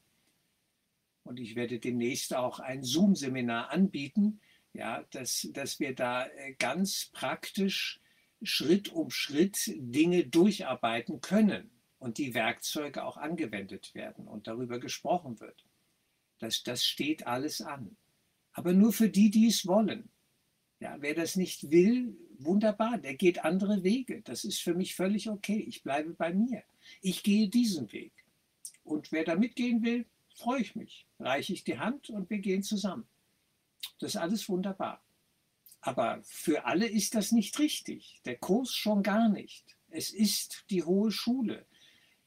Und 1.23 1.39
ich 1.39 1.55
werde 1.55 1.79
demnächst 1.79 2.35
auch 2.35 2.59
ein 2.59 2.81
Zoom-Seminar 2.81 3.69
anbieten, 3.69 4.41
ja, 4.73 5.05
dass, 5.11 5.47
dass 5.53 5.79
wir 5.79 5.93
da 5.93 6.25
äh, 6.25 6.55
ganz 6.57 7.11
praktisch 7.13 8.01
Schritt 8.41 8.89
um 8.89 9.11
Schritt 9.11 9.71
Dinge 9.75 10.25
durcharbeiten 10.25 11.21
können 11.21 11.69
und 11.99 12.17
die 12.17 12.33
Werkzeuge 12.33 13.03
auch 13.03 13.17
angewendet 13.17 13.93
werden 13.93 14.27
und 14.27 14.47
darüber 14.47 14.79
gesprochen 14.79 15.39
wird. 15.39 15.63
Das, 16.39 16.63
das 16.63 16.83
steht 16.83 17.27
alles 17.27 17.61
an. 17.61 17.97
Aber 18.51 18.73
nur 18.73 18.93
für 18.93 19.09
die, 19.09 19.29
die 19.29 19.47
es 19.47 19.67
wollen. 19.67 20.09
Ja, 20.85 20.97
wer 20.99 21.15
das 21.15 21.35
nicht 21.35 21.71
will, 21.71 22.15
wunderbar, 22.37 22.99
der 22.99 23.15
geht 23.15 23.43
andere 23.43 23.83
Wege. 23.83 24.21
Das 24.21 24.43
ist 24.43 24.61
für 24.61 24.75
mich 24.75 24.93
völlig 24.93 25.27
okay. 25.27 25.57
Ich 25.67 25.81
bleibe 25.81 26.13
bei 26.13 26.31
mir. 26.31 26.61
Ich 27.01 27.23
gehe 27.23 27.49
diesen 27.49 27.91
Weg. 27.91 28.13
Und 28.83 29.11
wer 29.11 29.23
da 29.23 29.35
mitgehen 29.35 29.81
will, 29.81 30.05
freue 30.35 30.61
ich 30.61 30.75
mich. 30.75 31.07
Reiche 31.17 31.53
ich 31.53 31.63
die 31.63 31.79
Hand 31.79 32.11
und 32.11 32.29
wir 32.29 32.37
gehen 32.37 32.61
zusammen. 32.61 33.07
Das 33.97 34.11
ist 34.11 34.21
alles 34.21 34.47
wunderbar. 34.47 35.03
Aber 35.81 36.19
für 36.21 36.65
alle 36.65 36.85
ist 36.85 37.15
das 37.15 37.31
nicht 37.31 37.57
richtig. 37.57 38.21
Der 38.25 38.37
Kurs 38.37 38.71
schon 38.71 39.01
gar 39.01 39.27
nicht. 39.27 39.75
Es 39.89 40.11
ist 40.11 40.65
die 40.69 40.83
hohe 40.83 41.11
Schule. 41.11 41.65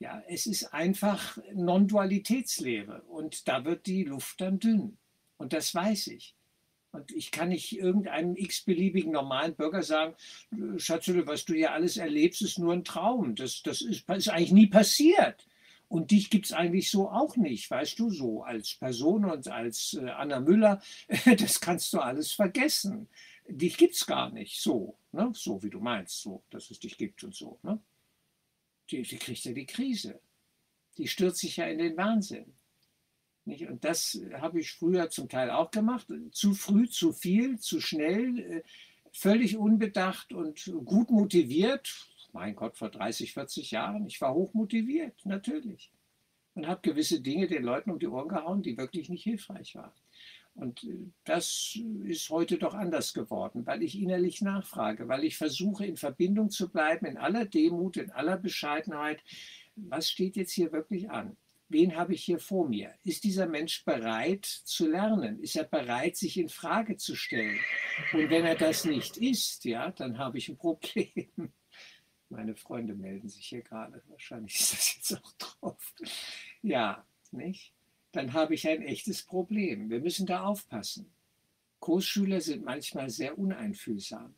Ja, 0.00 0.20
es 0.26 0.46
ist 0.46 0.74
einfach 0.74 1.38
Non-Dualitätslehre 1.54 3.02
und 3.02 3.46
da 3.46 3.64
wird 3.64 3.86
die 3.86 4.02
Luft 4.02 4.40
dann 4.40 4.58
dünn. 4.58 4.98
Und 5.36 5.52
das 5.52 5.72
weiß 5.72 6.08
ich. 6.08 6.34
Und 6.90 7.12
ich 7.12 7.30
kann 7.30 7.50
nicht 7.50 7.76
irgendeinem 7.76 8.34
x-beliebigen 8.34 9.12
normalen 9.12 9.54
Bürger 9.54 9.82
sagen, 9.82 10.14
Schatzele, 10.78 11.26
was 11.26 11.44
du 11.44 11.54
hier 11.54 11.72
alles 11.72 11.98
erlebst, 11.98 12.42
ist 12.42 12.58
nur 12.58 12.72
ein 12.72 12.84
Traum. 12.84 13.34
Das, 13.34 13.62
das 13.62 13.82
ist, 13.82 14.08
ist 14.08 14.28
eigentlich 14.28 14.52
nie 14.52 14.66
passiert. 14.68 15.46
Und 15.88 16.10
dich 16.10 16.28
gibt 16.28 16.46
es 16.46 16.52
eigentlich 16.52 16.90
so 16.90 17.08
auch 17.08 17.36
nicht, 17.36 17.70
weißt 17.70 17.98
du, 17.98 18.10
so 18.10 18.42
als 18.42 18.74
Person 18.74 19.24
und 19.24 19.48
als 19.48 19.94
äh, 19.94 20.10
Anna 20.10 20.38
Müller, 20.38 20.82
das 21.38 21.60
kannst 21.60 21.92
du 21.94 21.98
alles 21.98 22.32
vergessen. 22.32 23.08
Dich 23.48 23.78
gibt 23.78 23.94
es 23.94 24.06
gar 24.06 24.30
nicht 24.30 24.60
so, 24.60 24.98
ne? 25.12 25.30
so 25.34 25.62
wie 25.62 25.70
du 25.70 25.80
meinst, 25.80 26.20
so, 26.20 26.42
dass 26.50 26.70
es 26.70 26.78
dich 26.78 26.98
gibt 26.98 27.24
und 27.24 27.34
so. 27.34 27.58
Ne? 27.62 27.80
Die, 28.90 29.02
die 29.02 29.16
kriegt 29.16 29.44
ja 29.44 29.52
die 29.52 29.64
Krise. 29.64 30.20
Die 30.98 31.08
stürzt 31.08 31.38
sich 31.38 31.56
ja 31.56 31.66
in 31.66 31.78
den 31.78 31.96
Wahnsinn. 31.96 32.52
Nicht? 33.48 33.66
Und 33.66 33.82
das 33.82 34.20
habe 34.34 34.60
ich 34.60 34.72
früher 34.72 35.08
zum 35.08 35.30
Teil 35.30 35.50
auch 35.50 35.70
gemacht. 35.70 36.06
Zu 36.32 36.52
früh, 36.52 36.86
zu 36.86 37.14
viel, 37.14 37.58
zu 37.58 37.80
schnell, 37.80 38.38
äh, 38.38 38.62
völlig 39.10 39.56
unbedacht 39.56 40.34
und 40.34 40.70
gut 40.84 41.10
motiviert. 41.10 41.88
Mein 42.32 42.54
Gott, 42.54 42.76
vor 42.76 42.90
30, 42.90 43.32
40 43.32 43.70
Jahren. 43.70 44.06
Ich 44.06 44.20
war 44.20 44.34
hoch 44.34 44.52
motiviert, 44.52 45.14
natürlich. 45.24 45.90
Und 46.54 46.66
habe 46.66 46.82
gewisse 46.82 47.22
Dinge 47.22 47.46
den 47.46 47.62
Leuten 47.62 47.90
um 47.90 47.98
die 47.98 48.06
Ohren 48.06 48.28
gehauen, 48.28 48.62
die 48.62 48.76
wirklich 48.76 49.08
nicht 49.08 49.22
hilfreich 49.22 49.74
waren. 49.74 49.92
Und 50.54 50.84
äh, 50.84 51.10
das 51.24 51.78
ist 52.04 52.28
heute 52.28 52.58
doch 52.58 52.74
anders 52.74 53.14
geworden, 53.14 53.64
weil 53.64 53.82
ich 53.82 53.98
innerlich 53.98 54.42
nachfrage, 54.42 55.08
weil 55.08 55.24
ich 55.24 55.38
versuche, 55.38 55.86
in 55.86 55.96
Verbindung 55.96 56.50
zu 56.50 56.68
bleiben, 56.68 57.06
in 57.06 57.16
aller 57.16 57.46
Demut, 57.46 57.96
in 57.96 58.10
aller 58.10 58.36
Bescheidenheit. 58.36 59.24
Was 59.74 60.10
steht 60.10 60.36
jetzt 60.36 60.52
hier 60.52 60.70
wirklich 60.70 61.10
an? 61.10 61.38
Wen 61.68 61.96
habe 61.96 62.14
ich 62.14 62.24
hier 62.24 62.38
vor 62.38 62.68
mir? 62.68 62.94
Ist 63.04 63.24
dieser 63.24 63.46
Mensch 63.46 63.84
bereit 63.84 64.44
zu 64.44 64.88
lernen? 64.88 65.40
Ist 65.40 65.56
er 65.56 65.64
bereit, 65.64 66.16
sich 66.16 66.36
in 66.38 66.48
Frage 66.48 66.96
zu 66.96 67.14
stellen? 67.14 67.58
Und 68.12 68.30
wenn 68.30 68.44
er 68.44 68.56
das 68.56 68.84
nicht 68.84 69.16
ist, 69.16 69.64
ja, 69.64 69.90
dann 69.90 70.18
habe 70.18 70.38
ich 70.38 70.48
ein 70.48 70.56
Problem. 70.56 71.28
Meine 72.30 72.54
Freunde 72.54 72.94
melden 72.94 73.28
sich 73.28 73.46
hier 73.46 73.62
gerade. 73.62 74.02
Wahrscheinlich 74.08 74.58
ist 74.58 74.72
das 74.72 74.94
jetzt 74.94 75.22
auch 75.22 75.32
drauf. 75.32 75.94
Ja, 76.62 77.06
nicht? 77.30 77.72
Dann 78.12 78.32
habe 78.32 78.54
ich 78.54 78.68
ein 78.68 78.82
echtes 78.82 79.22
Problem. 79.22 79.90
Wir 79.90 80.00
müssen 80.00 80.26
da 80.26 80.44
aufpassen. 80.44 81.12
Kursschüler 81.80 82.40
sind 82.40 82.64
manchmal 82.64 83.08
sehr 83.10 83.38
uneinfühlsam. 83.38 84.34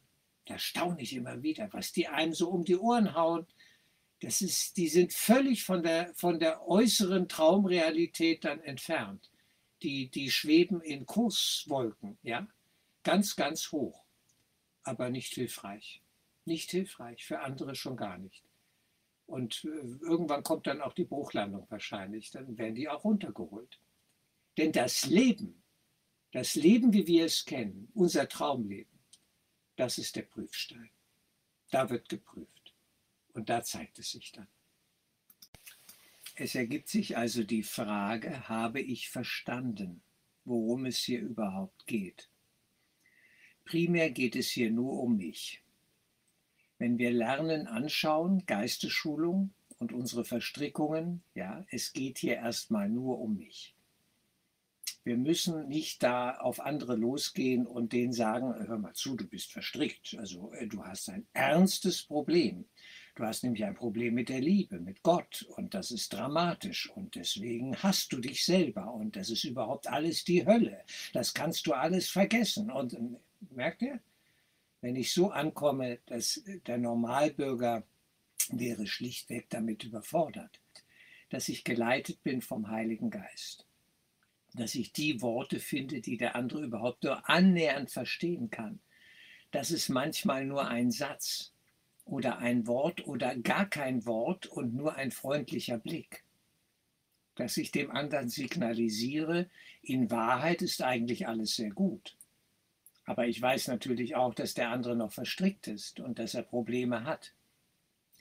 Da 0.47 0.59
staune 0.59 1.01
ich 1.01 1.15
immer 1.15 1.43
wieder, 1.43 1.73
was 1.73 1.93
die 1.93 2.09
einem 2.09 2.35
so 2.35 2.51
um 2.51 2.65
die 2.65 2.77
Ohren 2.77 3.15
hauen 3.15 3.47
das 4.21 4.43
ist, 4.43 4.77
die 4.77 4.89
sind 4.89 5.13
völlig 5.13 5.65
von 5.65 5.83
der, 5.83 6.15
von 6.15 6.39
der 6.39 6.67
äußeren 6.67 7.29
Traumrealität 7.29 8.45
dann 8.45 8.61
entfernt. 8.61 9.31
Die, 9.83 10.11
die 10.11 10.31
schweben 10.31 10.83
in 10.83 11.07
Kurswolken, 11.07 12.19
ja, 12.23 12.47
ganz, 13.03 13.35
ganz 13.35 13.73
hoch, 13.73 14.05
aber 14.83 15.09
nicht 15.09 15.35
hilfreich. 15.35 16.03
Nicht 16.45 16.71
hilfreich, 16.71 17.25
für 17.25 17.41
andere 17.41 17.75
schon 17.75 17.97
gar 17.97 18.19
nicht. 18.19 18.45
Und 19.27 19.65
äh, 19.65 19.69
irgendwann 20.03 20.43
kommt 20.43 20.67
dann 20.67 20.83
auch 20.83 20.93
die 20.93 21.05
Bruchlandung 21.05 21.67
wahrscheinlich, 21.71 22.31
dann 22.31 22.59
werden 22.59 22.75
die 22.75 22.89
auch 22.89 23.05
runtergeholt. 23.05 23.81
Denn 24.59 24.73
das 24.73 25.07
Leben, 25.07 25.63
das 26.33 26.57
Leben, 26.57 26.93
wie 26.93 27.07
wir 27.07 27.25
es 27.25 27.47
kennen, 27.47 27.89
unser 27.95 28.29
Traumleben, 28.29 28.99
das 29.77 29.97
ist 29.97 30.17
der 30.17 30.23
Prüfstein. 30.23 30.91
Da 31.71 31.89
wird 31.89 32.09
geprüft. 32.09 32.60
Und 33.33 33.49
da 33.49 33.63
zeigt 33.63 33.99
es 33.99 34.11
sich 34.13 34.33
dann. 34.33 34.49
Es 36.37 36.55
ergibt 36.55 36.89
sich 36.89 37.17
also 37.17 37.45
die 37.45 37.63
Frage, 37.63 38.49
habe 38.49 38.81
ich 38.81 39.11
verstanden, 39.11 40.03
worum 40.45 40.87
es 40.87 40.99
hier 40.99 41.21
überhaupt 41.21 41.87
geht? 41.87 42.31
Primär 43.65 44.11
geht 44.11 44.37
es 44.37 44.51
hier 44.51 44.71
nur 44.71 45.03
um 45.03 45.17
mich. 45.17 45.63
Wenn 46.79 46.99
wir 46.99 47.11
Lernen 47.11 47.67
anschauen, 47.67 48.47
Geistesschulung 48.47 49.53
und 49.79 49.93
unsere 49.93 50.25
Verstrickungen, 50.25 51.23
ja, 51.35 51.67
es 51.71 51.93
geht 51.93 52.19
hier 52.19 52.37
erstmal 52.37 52.89
nur 52.89 53.19
um 53.21 53.37
mich. 53.37 53.75
Wir 55.05 55.17
müssen 55.17 55.69
nicht 55.69 56.03
da 56.03 56.37
auf 56.37 56.61
andere 56.61 56.95
losgehen 56.95 57.67
und 57.67 57.93
denen 57.93 58.13
sagen, 58.13 58.55
hör 58.67 58.79
mal 58.79 58.95
zu, 58.95 59.17
du 59.17 59.27
bist 59.27 59.53
verstrickt. 59.53 60.17
Also 60.19 60.53
äh, 60.53 60.67
du 60.67 60.85
hast 60.85 61.09
ein 61.09 61.27
ernstes 61.33 62.03
Problem. 62.03 62.67
Du 63.17 63.25
hast 63.25 63.43
nämlich 63.43 63.65
ein 63.65 63.75
Problem 63.75 64.15
mit 64.15 64.29
der 64.29 64.41
Liebe, 64.41 64.79
mit 64.79 65.03
Gott 65.03 65.43
und 65.57 65.75
das 65.75 65.91
ist 65.91 66.13
dramatisch 66.13 66.91
und 66.91 67.15
deswegen 67.17 67.77
hast 67.77 68.13
du 68.13 68.19
dich 68.19 68.45
selber 68.45 68.93
und 68.93 69.17
das 69.17 69.31
ist 69.31 69.45
überhaupt 69.45 69.89
alles 69.89 70.25
die 70.25 70.47
Hölle. 70.47 70.85
Das 71.13 71.35
kannst 71.35 71.67
du 71.67 71.73
alles 71.73 72.09
vergessen 72.09 72.71
und 72.71 72.97
merkt 73.51 73.83
ihr? 73.83 74.01
Wenn 74.81 74.97
ich 74.97 75.13
so 75.13 75.31
ankomme, 75.31 75.99
dass 76.07 76.43
der 76.67 76.79
Normalbürger 76.79 77.85
wäre 78.49 78.87
schlichtweg 78.87 79.51
damit 79.51 79.85
überfordert, 79.85 80.61
dass 81.29 81.49
ich 81.49 81.65
geleitet 81.65 82.23
bin 82.23 82.41
vom 82.41 82.69
Heiligen 82.69 83.11
Geist, 83.11 83.67
dass 84.55 84.75
ich 84.75 84.93
die 84.93 85.21
Worte 85.21 85.61
finde, 85.61 86.01
die 86.01 86.17
der 86.17 86.37
andere 86.37 86.65
überhaupt 86.65 87.05
nur 87.05 87.29
annähernd 87.29 87.91
verstehen 87.91 88.51
kann. 88.51 88.81
Das 89.51 89.71
ist 89.71 89.89
manchmal 89.89 90.47
nur 90.47 90.69
ein 90.69 90.91
Satz, 90.91 91.53
oder 92.11 92.39
ein 92.39 92.67
Wort 92.67 93.07
oder 93.07 93.37
gar 93.37 93.69
kein 93.69 94.05
Wort 94.05 94.47
und 94.47 94.75
nur 94.75 94.97
ein 94.97 95.13
freundlicher 95.13 95.79
Blick. 95.79 96.25
Dass 97.37 97.57
ich 97.57 97.71
dem 97.71 97.91
anderen 97.93 98.29
signalisiere, 98.29 99.49
in 99.81 100.11
Wahrheit 100.11 100.61
ist 100.61 100.83
eigentlich 100.83 101.29
alles 101.29 101.55
sehr 101.55 101.71
gut. 101.71 102.17
Aber 103.05 103.27
ich 103.29 103.41
weiß 103.41 103.69
natürlich 103.69 104.17
auch, 104.17 104.35
dass 104.35 104.55
der 104.55 104.71
andere 104.71 104.97
noch 104.97 105.13
verstrickt 105.13 105.69
ist 105.69 106.01
und 106.01 106.19
dass 106.19 106.35
er 106.35 106.43
Probleme 106.43 107.05
hat. 107.05 107.33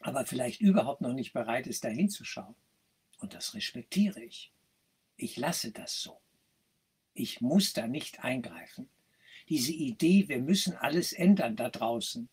Aber 0.01 0.25
vielleicht 0.25 0.61
überhaupt 0.61 1.01
noch 1.01 1.13
nicht 1.13 1.33
bereit 1.33 1.67
ist, 1.67 1.83
dahin 1.83 2.09
zu 2.09 2.23
schauen. 2.23 2.55
Und 3.17 3.33
das 3.33 3.55
respektiere 3.55 4.21
ich. 4.21 4.53
Ich 5.17 5.35
lasse 5.35 5.71
das 5.71 5.99
so. 6.01 6.21
Ich 7.13 7.41
muss 7.41 7.73
da 7.73 7.87
nicht 7.87 8.23
eingreifen. 8.23 8.87
Diese 9.49 9.73
Idee, 9.73 10.29
wir 10.29 10.39
müssen 10.39 10.75
alles 10.75 11.11
ändern 11.11 11.55
da 11.55 11.69
draußen, 11.69 12.29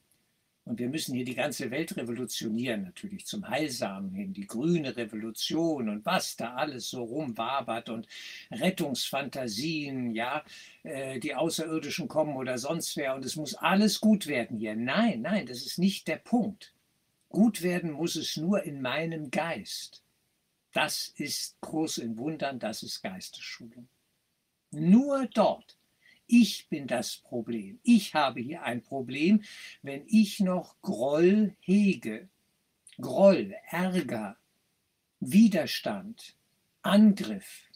und 0.66 0.80
wir 0.80 0.88
müssen 0.88 1.14
hier 1.14 1.24
die 1.24 1.36
ganze 1.36 1.70
Welt 1.70 1.96
revolutionieren, 1.96 2.82
natürlich 2.82 3.24
zum 3.24 3.48
Heilsamen 3.48 4.10
hin, 4.10 4.32
die 4.32 4.48
grüne 4.48 4.96
Revolution 4.96 5.88
und 5.88 6.04
was 6.04 6.36
da 6.36 6.54
alles 6.54 6.90
so 6.90 7.04
rumwabert 7.04 7.88
und 7.88 8.08
Rettungsfantasien, 8.50 10.12
ja, 10.12 10.44
äh, 10.82 11.20
die 11.20 11.36
Außerirdischen 11.36 12.08
kommen 12.08 12.36
oder 12.36 12.58
sonst 12.58 12.96
wer 12.96 13.14
und 13.14 13.24
es 13.24 13.36
muss 13.36 13.54
alles 13.54 14.00
gut 14.00 14.26
werden 14.26 14.58
hier. 14.58 14.74
Nein, 14.74 15.22
nein, 15.22 15.46
das 15.46 15.64
ist 15.64 15.78
nicht 15.78 16.08
der 16.08 16.16
Punkt. 16.16 16.74
Gut 17.28 17.62
werden 17.62 17.92
muss 17.92 18.16
es 18.16 18.36
nur 18.36 18.64
in 18.64 18.82
meinem 18.82 19.30
Geist. 19.30 20.02
Das 20.72 21.12
ist 21.16 21.60
Kurs 21.60 21.96
in 21.96 22.18
Wundern, 22.18 22.58
das 22.58 22.82
ist 22.82 23.02
Geistesschulung. 23.02 23.88
Nur 24.72 25.26
dort, 25.32 25.76
Ich 26.26 26.68
bin 26.68 26.86
das 26.86 27.16
Problem. 27.16 27.78
Ich 27.82 28.14
habe 28.14 28.40
hier 28.40 28.62
ein 28.62 28.82
Problem, 28.82 29.42
wenn 29.82 30.04
ich 30.06 30.40
noch 30.40 30.80
Groll 30.82 31.56
hege. 31.60 32.28
Groll, 32.98 33.54
Ärger, 33.68 34.38
Widerstand, 35.20 36.34
Angriff, 36.82 37.70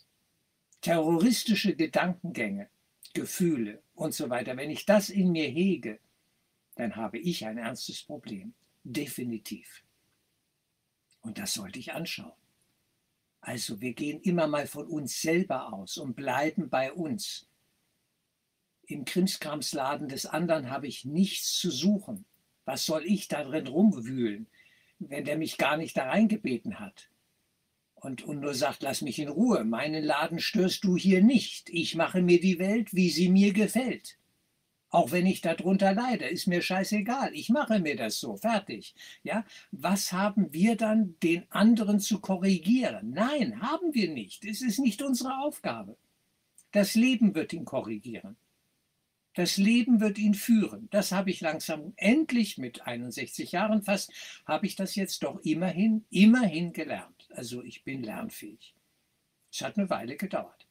terroristische 0.80 1.76
Gedankengänge, 1.76 2.70
Gefühle 3.12 3.82
und 3.94 4.14
so 4.14 4.30
weiter. 4.30 4.56
Wenn 4.56 4.70
ich 4.70 4.86
das 4.86 5.10
in 5.10 5.32
mir 5.32 5.48
hege, 5.48 6.00
dann 6.76 6.96
habe 6.96 7.18
ich 7.18 7.44
ein 7.44 7.58
ernstes 7.58 8.02
Problem. 8.02 8.54
Definitiv. 8.82 9.84
Und 11.20 11.38
das 11.38 11.52
sollte 11.52 11.78
ich 11.78 11.92
anschauen. 11.92 12.32
Also 13.42 13.80
wir 13.80 13.94
gehen 13.94 14.20
immer 14.22 14.46
mal 14.46 14.66
von 14.66 14.86
uns 14.86 15.20
selber 15.20 15.72
aus 15.72 15.98
und 15.98 16.14
bleiben 16.14 16.68
bei 16.68 16.92
uns. 16.92 17.49
Im 18.90 19.04
Krimskramsladen 19.04 20.08
des 20.08 20.26
anderen 20.26 20.70
habe 20.70 20.86
ich 20.86 21.04
nichts 21.04 21.54
zu 21.54 21.70
suchen. 21.70 22.24
Was 22.64 22.84
soll 22.84 23.04
ich 23.04 23.28
da 23.28 23.44
drin 23.44 23.66
rumwühlen, 23.66 24.46
wenn 24.98 25.24
der 25.24 25.38
mich 25.38 25.58
gar 25.58 25.76
nicht 25.76 25.96
da 25.96 26.08
reingebeten 26.08 26.80
hat? 26.80 27.08
Und, 27.94 28.22
und 28.22 28.40
nur 28.40 28.54
sagt, 28.54 28.82
lass 28.82 29.02
mich 29.02 29.18
in 29.18 29.28
Ruhe, 29.28 29.64
meinen 29.64 30.02
Laden 30.02 30.40
störst 30.40 30.84
du 30.84 30.96
hier 30.96 31.22
nicht. 31.22 31.68
Ich 31.70 31.94
mache 31.94 32.22
mir 32.22 32.40
die 32.40 32.58
Welt, 32.58 32.94
wie 32.94 33.10
sie 33.10 33.28
mir 33.28 33.52
gefällt. 33.52 34.18
Auch 34.88 35.12
wenn 35.12 35.26
ich 35.26 35.40
darunter 35.40 35.94
leide, 35.94 36.24
ist 36.26 36.48
mir 36.48 36.62
scheißegal. 36.62 37.32
Ich 37.34 37.48
mache 37.48 37.78
mir 37.78 37.94
das 37.94 38.18
so, 38.18 38.36
fertig. 38.36 38.94
Ja, 39.22 39.44
was 39.70 40.12
haben 40.12 40.52
wir 40.52 40.76
dann, 40.76 41.14
den 41.22 41.50
anderen 41.50 42.00
zu 42.00 42.20
korrigieren? 42.20 43.12
Nein, 43.12 43.60
haben 43.60 43.94
wir 43.94 44.10
nicht. 44.10 44.44
Es 44.44 44.62
ist 44.62 44.80
nicht 44.80 45.00
unsere 45.02 45.38
Aufgabe. 45.38 45.96
Das 46.72 46.94
Leben 46.96 47.34
wird 47.34 47.52
ihn 47.52 47.64
korrigieren. 47.64 48.36
Das 49.40 49.56
Leben 49.56 50.00
wird 50.00 50.18
ihn 50.18 50.34
führen. 50.34 50.88
Das 50.90 51.12
habe 51.12 51.30
ich 51.30 51.40
langsam, 51.40 51.94
endlich 51.96 52.58
mit 52.58 52.86
61 52.86 53.52
Jahren 53.52 53.82
fast, 53.82 54.12
habe 54.44 54.66
ich 54.66 54.76
das 54.76 54.96
jetzt 54.96 55.22
doch 55.22 55.40
immerhin, 55.40 56.04
immerhin 56.10 56.74
gelernt. 56.74 57.26
Also 57.30 57.62
ich 57.62 57.82
bin 57.82 58.02
lernfähig. 58.02 58.74
Es 59.50 59.62
hat 59.62 59.78
eine 59.78 59.88
Weile 59.88 60.16
gedauert. 60.16 60.66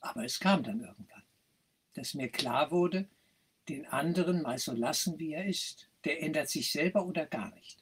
Aber 0.00 0.24
es 0.24 0.40
kam 0.40 0.64
dann 0.64 0.80
irgendwann 0.80 1.22
dass 1.94 2.14
mir 2.14 2.28
klar 2.28 2.70
wurde, 2.70 3.08
den 3.68 3.86
anderen 3.86 4.42
mal 4.42 4.58
so 4.58 4.72
lassen, 4.72 5.18
wie 5.18 5.32
er 5.32 5.46
ist. 5.46 5.88
Der 6.04 6.22
ändert 6.22 6.50
sich 6.50 6.70
selber 6.70 7.06
oder 7.06 7.24
gar 7.24 7.54
nicht. 7.54 7.78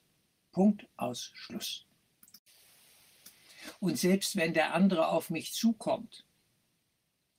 Punkt 0.51 0.87
aus 0.95 1.31
Schluss. 1.33 1.85
Und 3.79 3.97
selbst 3.97 4.35
wenn 4.35 4.53
der 4.53 4.73
andere 4.73 5.07
auf 5.07 5.29
mich 5.29 5.53
zukommt 5.53 6.25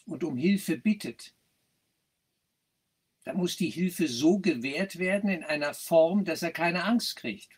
und 0.04 0.24
um 0.24 0.36
Hilfe 0.36 0.76
bittet, 0.76 1.32
dann 3.24 3.38
muss 3.38 3.56
die 3.56 3.70
Hilfe 3.70 4.06
so 4.06 4.38
gewährt 4.38 4.98
werden 4.98 5.30
in 5.30 5.42
einer 5.42 5.74
Form, 5.74 6.24
dass 6.24 6.42
er 6.42 6.52
keine 6.52 6.84
Angst 6.84 7.16
kriegt. 7.16 7.48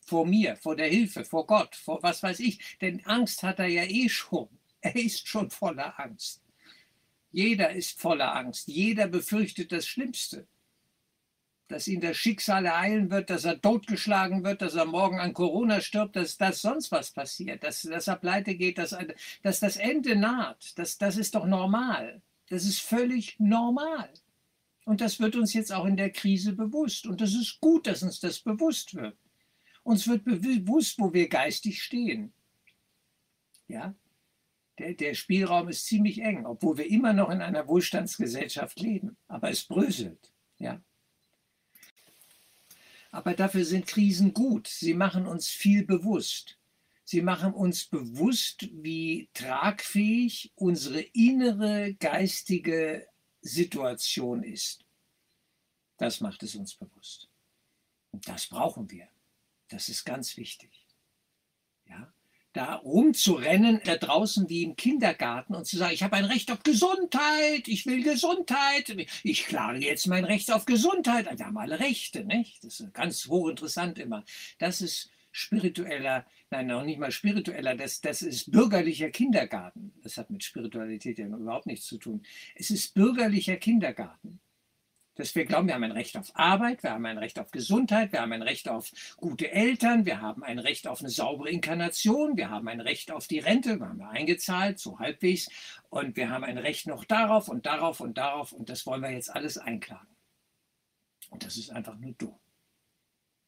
Vor 0.00 0.24
mir, 0.24 0.56
vor 0.56 0.76
der 0.76 0.88
Hilfe, 0.88 1.24
vor 1.24 1.46
Gott, 1.46 1.74
vor 1.74 2.02
was 2.02 2.22
weiß 2.22 2.40
ich. 2.40 2.78
Denn 2.80 3.04
Angst 3.04 3.42
hat 3.42 3.58
er 3.58 3.66
ja 3.66 3.82
eh 3.84 4.08
schon. 4.08 4.48
Er 4.80 4.94
ist 4.94 5.26
schon 5.26 5.50
voller 5.50 5.98
Angst. 5.98 6.40
Jeder 7.32 7.72
ist 7.72 8.00
voller 8.00 8.36
Angst. 8.36 8.68
Jeder 8.68 9.08
befürchtet 9.08 9.72
das 9.72 9.88
Schlimmste. 9.88 10.46
Dass 11.66 11.88
ihn 11.88 12.00
das 12.00 12.16
Schicksal 12.16 12.64
ereilen 12.64 13.10
wird, 13.10 13.28
dass 13.28 13.44
er 13.44 13.60
totgeschlagen 13.60 14.44
wird, 14.44 14.62
dass 14.62 14.76
er 14.76 14.84
morgen 14.84 15.18
an 15.18 15.34
Corona 15.34 15.80
stirbt, 15.80 16.14
dass, 16.14 16.38
dass 16.38 16.62
sonst 16.62 16.92
was 16.92 17.10
passiert, 17.10 17.64
dass, 17.64 17.82
dass 17.82 18.06
er 18.06 18.16
pleite 18.16 18.54
geht, 18.54 18.78
dass, 18.78 18.96
dass 19.42 19.58
das 19.58 19.76
Ende 19.76 20.14
naht. 20.14 20.78
Das, 20.78 20.96
das 20.96 21.16
ist 21.16 21.34
doch 21.34 21.44
normal. 21.44 22.22
Das 22.48 22.64
ist 22.64 22.80
völlig 22.80 23.34
normal. 23.40 24.08
Und 24.88 25.02
das 25.02 25.20
wird 25.20 25.36
uns 25.36 25.52
jetzt 25.52 25.70
auch 25.70 25.84
in 25.84 25.98
der 25.98 26.08
Krise 26.08 26.54
bewusst. 26.54 27.06
Und 27.06 27.20
das 27.20 27.34
ist 27.34 27.60
gut, 27.60 27.86
dass 27.86 28.02
uns 28.02 28.20
das 28.20 28.40
bewusst 28.40 28.94
wird. 28.94 29.18
Uns 29.82 30.08
wird 30.08 30.24
bewusst, 30.24 30.98
wo 30.98 31.12
wir 31.12 31.28
geistig 31.28 31.82
stehen. 31.82 32.32
Ja, 33.66 33.94
der, 34.78 34.94
der 34.94 35.12
Spielraum 35.12 35.68
ist 35.68 35.84
ziemlich 35.84 36.22
eng, 36.22 36.46
obwohl 36.46 36.78
wir 36.78 36.86
immer 36.90 37.12
noch 37.12 37.28
in 37.28 37.42
einer 37.42 37.68
Wohlstandsgesellschaft 37.68 38.80
leben. 38.80 39.18
Aber 39.26 39.50
es 39.50 39.62
bröselt. 39.62 40.32
Ja. 40.56 40.80
Aber 43.10 43.34
dafür 43.34 43.66
sind 43.66 43.86
Krisen 43.86 44.32
gut. 44.32 44.68
Sie 44.68 44.94
machen 44.94 45.26
uns 45.26 45.48
viel 45.48 45.84
bewusst. 45.84 46.58
Sie 47.04 47.20
machen 47.20 47.52
uns 47.52 47.84
bewusst, 47.84 48.70
wie 48.72 49.28
tragfähig 49.34 50.50
unsere 50.54 51.02
innere 51.02 51.92
geistige 51.92 53.06
Situation 53.40 54.42
ist. 54.42 54.84
Das 55.96 56.20
macht 56.20 56.42
es 56.42 56.54
uns 56.54 56.74
bewusst. 56.74 57.28
Und 58.10 58.26
das 58.28 58.46
brauchen 58.46 58.90
wir. 58.90 59.08
Das 59.68 59.88
ist 59.88 60.04
ganz 60.04 60.36
wichtig 60.36 60.88
da 62.58 62.74
rumzurennen, 62.74 63.80
da 63.84 63.96
draußen 63.96 64.48
wie 64.48 64.64
im 64.64 64.74
Kindergarten 64.74 65.54
und 65.54 65.64
zu 65.66 65.76
sagen, 65.76 65.94
ich 65.94 66.02
habe 66.02 66.16
ein 66.16 66.24
Recht 66.24 66.50
auf 66.50 66.62
Gesundheit, 66.64 67.68
ich 67.68 67.86
will 67.86 68.02
Gesundheit, 68.02 68.96
ich 69.22 69.46
klage 69.46 69.78
jetzt 69.78 70.08
mein 70.08 70.24
Recht 70.24 70.50
auf 70.50 70.64
Gesundheit. 70.64 71.26
Wir 71.38 71.46
haben 71.46 71.56
alle 71.56 71.78
Rechte, 71.78 72.24
nicht? 72.24 72.64
Das 72.64 72.80
ist 72.80 72.92
ganz 72.94 73.26
hochinteressant 73.26 74.00
immer. 74.00 74.24
Das 74.58 74.80
ist 74.80 75.08
spiritueller, 75.38 76.26
nein, 76.50 76.66
noch 76.66 76.84
nicht 76.84 76.98
mal 76.98 77.10
spiritueller, 77.10 77.76
das, 77.76 78.00
das 78.00 78.22
ist 78.22 78.50
bürgerlicher 78.50 79.10
Kindergarten. 79.10 79.92
Das 80.02 80.16
hat 80.16 80.30
mit 80.30 80.44
Spiritualität 80.44 81.18
ja 81.18 81.26
überhaupt 81.26 81.66
nichts 81.66 81.86
zu 81.86 81.98
tun. 81.98 82.22
Es 82.54 82.70
ist 82.70 82.94
bürgerlicher 82.94 83.56
Kindergarten 83.56 84.40
dass 85.18 85.34
wir 85.34 85.44
glauben, 85.44 85.66
wir 85.66 85.74
haben 85.74 85.82
ein 85.82 85.92
Recht 85.92 86.16
auf 86.16 86.30
Arbeit, 86.34 86.84
wir 86.84 86.92
haben 86.92 87.04
ein 87.04 87.18
Recht 87.18 87.40
auf 87.40 87.50
Gesundheit, 87.50 88.12
wir 88.12 88.20
haben 88.20 88.32
ein 88.32 88.42
Recht 88.42 88.68
auf 88.68 88.92
gute 89.16 89.50
Eltern, 89.50 90.06
wir 90.06 90.20
haben 90.20 90.44
ein 90.44 90.60
Recht 90.60 90.86
auf 90.86 91.00
eine 91.00 91.10
saubere 91.10 91.50
Inkarnation, 91.50 92.36
wir 92.36 92.50
haben 92.50 92.68
ein 92.68 92.80
Recht 92.80 93.10
auf 93.10 93.26
die 93.26 93.40
Rente, 93.40 93.80
wir 93.80 93.88
haben 93.88 93.98
wir 93.98 94.10
eingezahlt, 94.10 94.78
so 94.78 95.00
halbwegs, 95.00 95.48
und 95.90 96.16
wir 96.16 96.30
haben 96.30 96.44
ein 96.44 96.56
Recht 96.56 96.86
noch 96.86 97.04
darauf 97.04 97.48
und 97.48 97.66
darauf 97.66 97.98
und 97.98 98.16
darauf 98.16 98.52
und 98.52 98.68
das 98.70 98.86
wollen 98.86 99.02
wir 99.02 99.10
jetzt 99.10 99.34
alles 99.34 99.58
einklagen. 99.58 100.06
Und 101.30 101.44
das 101.44 101.56
ist 101.56 101.70
einfach 101.70 101.96
nur 101.98 102.12
dumm. 102.12 102.38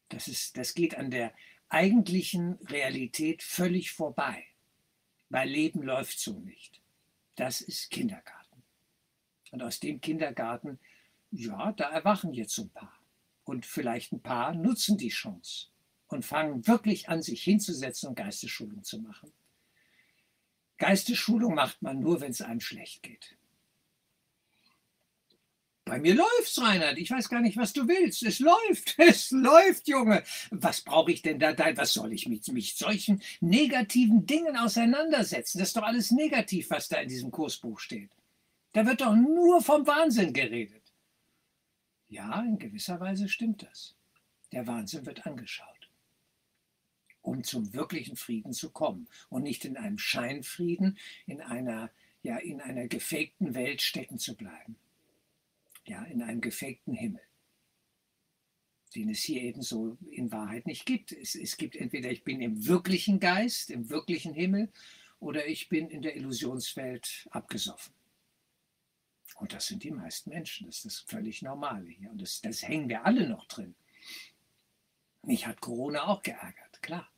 Das, 0.09 0.27
ist, 0.27 0.57
das 0.57 0.73
geht 0.73 0.97
an 0.97 1.09
der 1.09 1.33
eigentlichen 1.71 2.53
Realität 2.67 3.43
völlig 3.43 3.91
vorbei, 3.91 4.45
weil 5.29 5.49
Leben 5.49 5.81
läuft 5.81 6.19
so 6.19 6.33
nicht. 6.39 6.81
Das 7.35 7.61
ist 7.61 7.89
Kindergarten. 7.89 8.61
Und 9.51 9.63
aus 9.63 9.79
dem 9.79 10.01
Kindergarten 10.01 10.79
ja, 11.31 11.71
da 11.71 11.89
erwachen 11.89 12.33
jetzt 12.33 12.57
ein 12.57 12.69
paar. 12.69 12.99
Und 13.45 13.65
vielleicht 13.65 14.11
ein 14.11 14.21
paar 14.21 14.53
nutzen 14.53 14.97
die 14.97 15.09
Chance 15.09 15.67
und 16.07 16.25
fangen 16.25 16.67
wirklich 16.67 17.09
an, 17.09 17.21
sich 17.21 17.41
hinzusetzen 17.43 18.09
und 18.09 18.15
Geistesschulung 18.15 18.83
zu 18.83 18.99
machen. 18.99 19.31
Geistesschulung 20.77 21.55
macht 21.55 21.81
man 21.81 21.99
nur, 21.99 22.21
wenn 22.21 22.31
es 22.31 22.41
einem 22.41 22.59
schlecht 22.59 23.01
geht. 23.01 23.37
Bei 25.91 25.99
mir 25.99 26.15
läuft's, 26.15 26.57
Reinhard. 26.57 26.97
Ich 26.99 27.11
weiß 27.11 27.27
gar 27.27 27.41
nicht, 27.41 27.57
was 27.57 27.73
du 27.73 27.85
willst. 27.85 28.23
Es 28.23 28.39
läuft, 28.39 28.95
es 28.97 29.29
läuft, 29.31 29.89
Junge. 29.89 30.23
Was 30.49 30.79
brauche 30.79 31.11
ich 31.11 31.21
denn 31.21 31.37
da? 31.37 31.53
Was 31.75 31.91
soll 31.91 32.13
ich 32.13 32.29
mit 32.29 32.47
mich 32.47 32.75
solchen 32.75 33.21
negativen 33.41 34.25
Dingen 34.25 34.55
auseinandersetzen? 34.55 35.59
Das 35.59 35.67
ist 35.67 35.75
doch 35.75 35.83
alles 35.83 36.11
negativ, 36.11 36.69
was 36.69 36.87
da 36.87 37.01
in 37.01 37.09
diesem 37.09 37.29
Kursbuch 37.29 37.77
steht. 37.77 38.09
Da 38.71 38.85
wird 38.85 39.01
doch 39.01 39.13
nur 39.13 39.61
vom 39.61 39.85
Wahnsinn 39.85 40.31
geredet. 40.31 40.93
Ja, 42.07 42.39
in 42.39 42.57
gewisser 42.57 43.01
Weise 43.01 43.27
stimmt 43.27 43.63
das. 43.63 43.93
Der 44.53 44.65
Wahnsinn 44.67 45.05
wird 45.05 45.27
angeschaut, 45.27 45.89
um 47.21 47.43
zum 47.43 47.73
wirklichen 47.73 48.15
Frieden 48.15 48.53
zu 48.53 48.69
kommen 48.69 49.09
und 49.27 49.43
nicht 49.43 49.65
in 49.65 49.75
einem 49.75 49.97
Scheinfrieden, 49.97 50.97
in 51.25 51.41
einer, 51.41 51.91
ja, 52.23 52.37
in 52.37 52.61
einer 52.61 52.87
gefakten 52.87 53.55
Welt 53.55 53.81
stecken 53.81 54.19
zu 54.19 54.37
bleiben. 54.37 54.77
Ja, 55.91 56.03
in 56.05 56.21
einem 56.21 56.39
gefakten 56.39 56.93
Himmel 56.93 57.21
den 58.95 59.09
es 59.09 59.21
hier 59.23 59.41
eben 59.41 59.61
so 59.61 59.97
in 60.09 60.31
Wahrheit 60.31 60.67
nicht 60.67 60.85
gibt. 60.85 61.11
Es, 61.11 61.35
es, 61.35 61.57
gibt 61.57 61.75
entweder 61.75 62.11
ich 62.11 62.23
bin 62.23 62.41
im 62.41 62.67
wirklichen 62.67 63.19
Geist, 63.19 63.69
im 63.69 63.89
wirklichen 63.89 64.33
Himmel, 64.33 64.71
oder 65.19 65.47
ich 65.47 65.69
bin 65.69 65.89
in 65.89 66.01
der 66.01 66.15
Illusionswelt 66.15 67.27
abgesoffen. 67.31 67.93
Und 69.35 69.53
das 69.53 69.67
sind 69.67 69.83
die 69.83 69.91
meisten 69.91 70.29
Menschen. 70.29 70.67
Das 70.67 70.77
ist 70.77 70.85
das 70.85 70.99
völlig 70.99 71.41
Normale 71.41 71.89
hier. 71.89 72.11
Und 72.11 72.21
das, 72.21 72.41
das 72.41 72.63
hängen 72.63 72.89
wir 72.89 73.05
alle 73.05 73.29
noch 73.29 73.45
drin. 73.45 73.75
Mich 75.23 75.45
hat 75.45 75.61
Corona 75.61 76.07
auch 76.07 76.21
geärgert, 76.21 76.81
klar. 76.81 77.09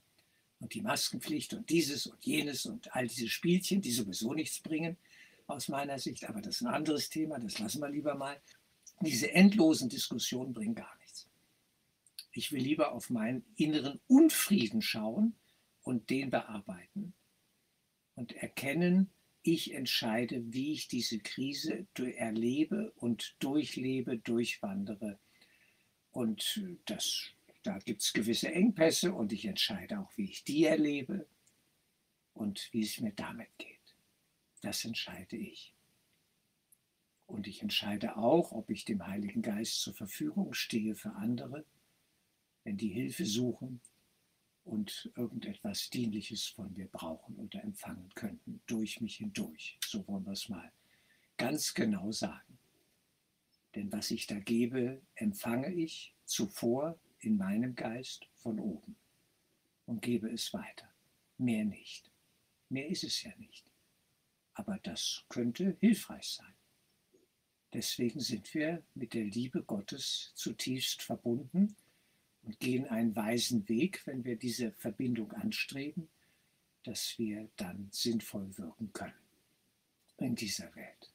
Und 0.60 0.74
die 0.74 0.82
Maskenpflicht 0.82 1.54
und 1.54 1.70
dieses 1.70 2.06
und 2.06 2.24
jenes 2.24 2.66
und 2.66 2.94
all 2.96 3.08
diese 3.08 3.30
Spielchen, 3.30 3.82
die 3.82 3.92
sowieso 3.92 4.34
nichts 4.34 4.60
bringen, 4.60 4.98
aus 5.48 5.70
meiner 5.70 5.98
Sicht. 5.98 6.26
Aber 6.26 6.42
das 6.42 6.56
ist 6.56 6.62
ein 6.62 6.74
anderes 6.74 7.10
Thema, 7.10 7.40
das 7.40 7.60
lassen 7.60 7.82
wir 7.82 7.90
lieber 7.90 8.16
mal. 8.16 8.40
Diese 9.04 9.32
endlosen 9.32 9.90
Diskussionen 9.90 10.54
bringen 10.54 10.76
gar 10.76 10.96
nichts. 11.00 11.28
Ich 12.32 12.52
will 12.52 12.62
lieber 12.62 12.94
auf 12.94 13.10
meinen 13.10 13.46
inneren 13.56 14.00
Unfrieden 14.08 14.82
schauen 14.82 15.36
und 15.82 16.10
den 16.10 16.30
bearbeiten 16.30 17.14
und 18.16 18.34
erkennen, 18.34 19.12
Ich 19.46 19.74
entscheide, 19.74 20.42
wie 20.54 20.72
ich 20.72 20.88
diese 20.88 21.20
Krise 21.20 21.86
erlebe 21.98 22.94
und 22.96 23.36
durchlebe, 23.40 24.18
durchwandere. 24.18 25.20
Und 26.12 26.64
das, 26.86 27.32
da 27.64 27.78
gibt 27.80 28.04
es 28.04 28.14
gewisse 28.14 28.54
Engpässe 28.54 29.14
und 29.14 29.34
ich 29.34 29.44
entscheide 29.44 30.00
auch, 30.00 30.16
wie 30.16 30.32
ich 30.32 30.46
die 30.46 30.64
erlebe 30.64 31.28
und 32.34 32.70
wie 32.72 32.84
es 32.84 33.02
mir 33.02 33.12
damit 33.12 33.50
geht. 33.58 33.96
Das 34.62 34.86
entscheide 34.86 35.36
ich. 35.36 35.74
Und 37.26 37.48
ich 37.48 37.62
entscheide 37.62 38.18
auch, 38.18 38.52
ob 38.52 38.70
ich 38.70 38.86
dem 38.86 39.06
Heiligen 39.08 39.42
Geist 39.42 39.82
zur 39.82 39.94
Verfügung 39.94 40.54
stehe 40.54 40.96
für 40.96 41.14
andere, 41.14 41.66
wenn 42.64 42.78
die 42.78 42.90
Hilfe 42.90 43.26
suchen 43.26 43.82
und 44.64 45.12
irgendetwas 45.16 45.90
Dienliches 45.90 46.46
von 46.48 46.74
mir 46.74 46.88
brauchen 46.88 47.36
oder 47.36 47.64
empfangen 47.64 48.10
könnten, 48.16 48.62
durch 48.66 49.02
mich 49.02 49.18
hindurch. 49.18 49.78
So 49.86 50.08
wollen 50.08 50.26
wir 50.26 50.34
es 50.34 50.50
mal 50.50 50.72
ganz 51.38 51.74
genau 51.74 52.12
sagen. 52.12 52.60
Denn 53.76 53.92
was 53.92 54.12
ich 54.12 54.28
da 54.28 54.40
gebe, 54.40 55.02
empfange 55.16 55.74
ich 55.74 56.16
zuvor 56.26 57.00
in 57.20 57.38
meinem 57.38 57.76
Geist 57.76 58.28
von 58.36 58.60
oben 58.60 58.96
und 59.86 60.02
gebe 60.02 60.30
es 60.30 60.54
weiter. 60.54 60.88
Mehr 61.38 61.66
nicht. 61.66 62.12
Mehr 62.70 62.88
ist 62.88 63.04
es 63.04 63.22
ja 63.24 63.36
nicht. 63.38 63.66
Aber 64.54 64.80
das 64.84 65.26
könnte 65.30 65.78
hilfreich 65.80 66.30
sein. 66.30 66.54
Deswegen 67.74 68.20
sind 68.20 68.54
wir 68.54 68.84
mit 68.94 69.14
der 69.14 69.24
Liebe 69.24 69.64
Gottes 69.64 70.32
zutiefst 70.36 71.02
verbunden 71.02 71.76
und 72.44 72.60
gehen 72.60 72.88
einen 72.88 73.16
weisen 73.16 73.68
Weg, 73.68 74.06
wenn 74.06 74.24
wir 74.24 74.36
diese 74.36 74.72
Verbindung 74.74 75.32
anstreben, 75.34 76.10
dass 76.84 77.18
wir 77.18 77.50
dann 77.56 77.90
sinnvoll 77.92 78.58
wirken 78.58 78.94
können 78.94 79.14
in 80.18 80.36
dieser 80.36 80.74
Welt. 80.76 81.12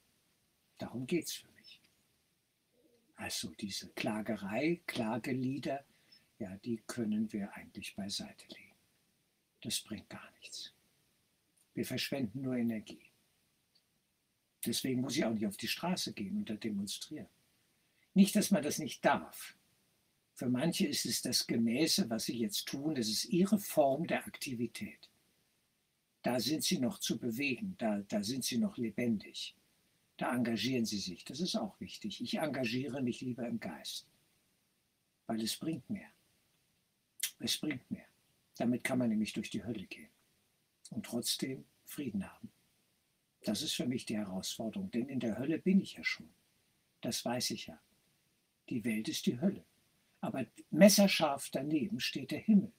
Darum 0.79 1.07
geht 1.07 1.27
es 1.27 1.33
für 1.35 1.49
mich. 1.53 1.81
Also 3.17 3.51
diese 3.55 3.89
Klagerei, 3.91 4.81
Klagelieder, 4.87 5.85
ja, 6.39 6.57
die 6.59 6.83
können 6.87 7.33
wir 7.33 7.53
eigentlich 7.55 7.95
beiseite 7.97 8.47
legen. 8.49 8.77
Das 9.61 9.81
bringt 9.81 10.09
gar 10.09 10.31
nichts. 10.41 10.73
Wir 11.75 11.85
verschwenden 11.85 12.43
nur 12.43 12.57
Energie. 12.57 13.08
Deswegen 14.65 15.01
muss 15.01 15.17
ich 15.17 15.25
auch 15.25 15.33
nicht 15.33 15.47
auf 15.47 15.57
die 15.57 15.69
Straße 15.69 16.13
gehen 16.13 16.37
und 16.37 16.51
da 16.51 16.55
demonstrieren. 16.55 17.29
Nicht, 18.15 18.35
dass 18.35 18.51
man 18.51 18.63
das 18.63 18.79
nicht 18.79 19.05
darf. 19.05 19.57
Für 20.35 20.49
manche 20.49 20.87
ist 20.87 21.07
es 21.07 21.23
das 21.23 21.47
Gemäße, 21.47 22.09
was 22.11 22.25
sie 22.27 22.39
jetzt 22.39 22.67
tun, 22.67 22.95
das 22.95 23.09
ist 23.09 23.27
ihre 23.27 23.59
Form 23.59 24.07
der 24.07 24.27
Aktivität. 24.27 25.11
Da 26.23 26.41
sind 26.41 26.65
sie 26.65 26.79
noch 26.79 26.99
zu 26.99 27.19
bewegen, 27.19 27.75
da, 27.79 27.99
da 28.09 28.23
sind 28.23 28.45
sie 28.45 28.59
noch 28.59 28.77
lebendig. 28.77 29.57
Da 30.17 30.35
engagieren 30.35 30.85
sie 30.85 30.99
sich, 30.99 31.25
das 31.25 31.41
ist 31.41 31.55
auch 31.55 31.79
wichtig. 31.81 32.21
Ich 32.21 32.39
engagiere 32.39 33.03
mich 33.03 33.21
lieber 33.21 33.47
im 33.47 33.61
Geist, 33.61 34.07
weil 35.27 35.41
es 35.43 35.57
bringt 35.57 35.89
mehr. 35.89 36.11
Es 37.39 37.57
bringt 37.57 37.89
mehr. 37.91 38.07
Damit 38.57 38.83
kann 38.83 38.99
man 38.99 39.11
nämlich 39.11 39.33
durch 39.33 39.51
die 39.51 39.63
Hölle 39.63 39.87
gehen 39.87 40.11
und 40.91 41.07
trotzdem 41.07 41.65
Frieden 41.85 42.29
haben. 42.29 42.51
Das 43.43 43.63
ist 43.63 43.75
für 43.75 43.87
mich 43.87 44.05
die 44.05 44.17
Herausforderung, 44.17 44.91
denn 44.91 45.09
in 45.09 45.21
der 45.21 45.39
Hölle 45.39 45.59
bin 45.59 45.81
ich 45.81 45.95
ja 45.95 46.05
schon. 46.05 46.29
Das 47.01 47.25
weiß 47.25 47.51
ich 47.51 47.67
ja. 47.67 47.81
Die 48.69 48.85
Welt 48.85 49.09
ist 49.09 49.27
die 49.27 49.41
Hölle. 49.41 49.65
Aber 50.21 50.45
messerscharf 50.71 51.49
daneben 51.53 52.01
steht 52.01 52.33
der 52.33 52.41
Himmel 52.41 52.73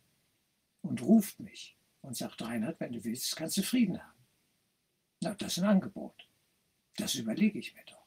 und 0.82 1.02
ruft 1.02 1.39
mich 1.39 1.78
und 2.02 2.15
sagt, 2.15 2.41
Reinhard, 2.41 2.80
wenn 2.80 2.93
du 2.93 3.04
willst, 3.04 3.36
kannst 3.36 3.58
du 3.58 3.63
Frieden 3.63 4.02
haben. 4.02 4.26
Na, 5.22 5.34
das 5.36 5.58
ist 5.58 5.63
ein 5.63 5.69
Angebot. 5.69 6.28
Das 6.98 7.15
überlege 7.15 7.60
ich 7.60 7.74
mir 7.74 7.84
doch. 7.86 8.06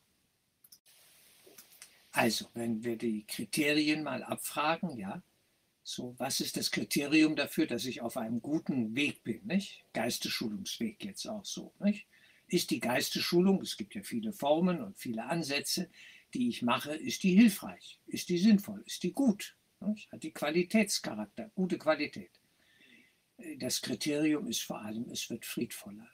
Also, 2.13 2.49
wenn 2.53 2.85
wir 2.85 2.99
die 2.99 3.25
Kriterien 3.27 4.03
mal 4.03 4.23
abfragen, 4.23 4.99
ja, 4.99 5.23
so, 5.83 6.15
was 6.19 6.41
ist 6.41 6.57
das 6.57 6.71
Kriterium 6.71 7.35
dafür, 7.35 7.67
dass 7.67 7.87
ich 7.87 8.03
auf 8.03 8.17
einem 8.17 8.41
guten 8.41 8.95
Weg 8.95 9.25
bin, 9.25 9.45
nicht? 9.47 9.85
Geisteschulungsweg 9.95 11.03
jetzt 11.05 11.27
auch 11.27 11.45
so, 11.45 11.73
nicht? 11.81 12.07
Ist 12.53 12.71
die 12.71 12.81
Geisteschulung, 12.81 13.63
es 13.63 13.79
gibt 13.79 13.95
ja 13.95 14.03
viele 14.03 14.35
Formen 14.35 14.83
und 14.83 14.99
viele 14.99 15.25
Ansätze, 15.25 15.89
die 16.35 16.51
ich 16.51 16.61
mache, 16.61 16.95
ist 16.95 17.23
die 17.23 17.35
hilfreich, 17.35 17.99
ist 18.05 18.29
die 18.29 18.37
sinnvoll, 18.37 18.83
ist 18.85 19.03
die 19.05 19.13
gut, 19.13 19.57
nicht? 19.81 20.13
hat 20.13 20.23
die 20.23 20.33
Qualitätscharakter, 20.33 21.51
gute 21.55 21.79
Qualität. 21.79 22.31
Das 23.57 23.81
Kriterium 23.81 24.47
ist 24.49 24.65
vor 24.65 24.83
allem, 24.83 25.09
es 25.09 25.31
wird 25.31 25.47
friedvoller. 25.47 26.11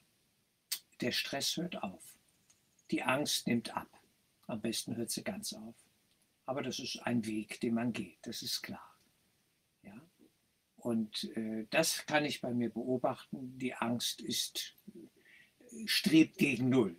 Der 1.00 1.10
Stress 1.10 1.56
hört 1.56 1.82
auf. 1.82 2.04
Die 2.92 3.02
Angst 3.02 3.48
nimmt 3.48 3.76
ab. 3.76 3.90
Am 4.46 4.60
besten 4.60 4.94
hört 4.94 5.10
sie 5.10 5.24
ganz 5.24 5.52
auf. 5.52 5.74
Aber 6.46 6.62
das 6.62 6.78
ist 6.78 7.00
ein 7.02 7.26
Weg, 7.26 7.60
den 7.62 7.74
man 7.74 7.92
geht, 7.92 8.18
das 8.22 8.42
ist 8.42 8.62
klar. 8.62 8.96
Ja? 9.82 10.00
Und 10.76 11.24
äh, 11.36 11.66
das 11.70 12.06
kann 12.06 12.24
ich 12.24 12.40
bei 12.40 12.54
mir 12.54 12.70
beobachten. 12.70 13.58
Die 13.58 13.74
Angst 13.74 14.20
ist, 14.20 14.76
strebt 15.86 16.38
gegen 16.38 16.68
Null. 16.68 16.96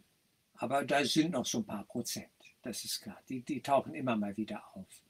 Aber 0.53 0.83
da 0.83 1.03
sind 1.05 1.31
noch 1.31 1.45
so 1.45 1.59
ein 1.59 1.65
paar 1.65 1.85
Prozent 1.85 2.29
das 2.61 2.83
ist 2.83 3.01
klar. 3.01 3.21
Die, 3.29 3.41
die 3.41 3.61
tauchen 3.61 3.93
immer 3.93 4.15
mal 4.15 4.35
wieder 4.37 4.63
auf. 4.73 5.03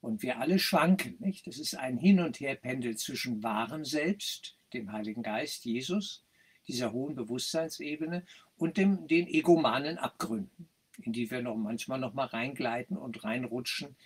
Und 0.00 0.22
wir 0.22 0.38
alle 0.38 0.58
schwanken, 0.58 1.16
nicht? 1.18 1.46
Das 1.46 1.58
ist 1.58 1.74
ein 1.74 1.96
Hin- 1.96 2.20
und 2.20 2.40
Herpendel 2.40 2.96
zwischen 2.96 3.42
wahrem 3.42 3.84
Selbst, 3.84 4.58
dem 4.72 4.92
Heiligen 4.92 5.22
Geist, 5.22 5.64
Jesus, 5.64 6.24
dieser 6.68 6.92
hohen 6.92 7.14
Bewusstseinsebene, 7.14 8.24
und 8.56 8.76
dem, 8.76 9.06
den 9.08 9.26
egomanen 9.26 9.98
Abgründen, 9.98 10.68
in 11.00 11.12
die 11.12 11.30
wir 11.30 11.42
noch 11.42 11.56
manchmal 11.56 11.98
noch 11.98 12.14
mal 12.14 12.26
reingleiten 12.26 12.96
und 12.96 13.24
reinrutschen, 13.24 13.96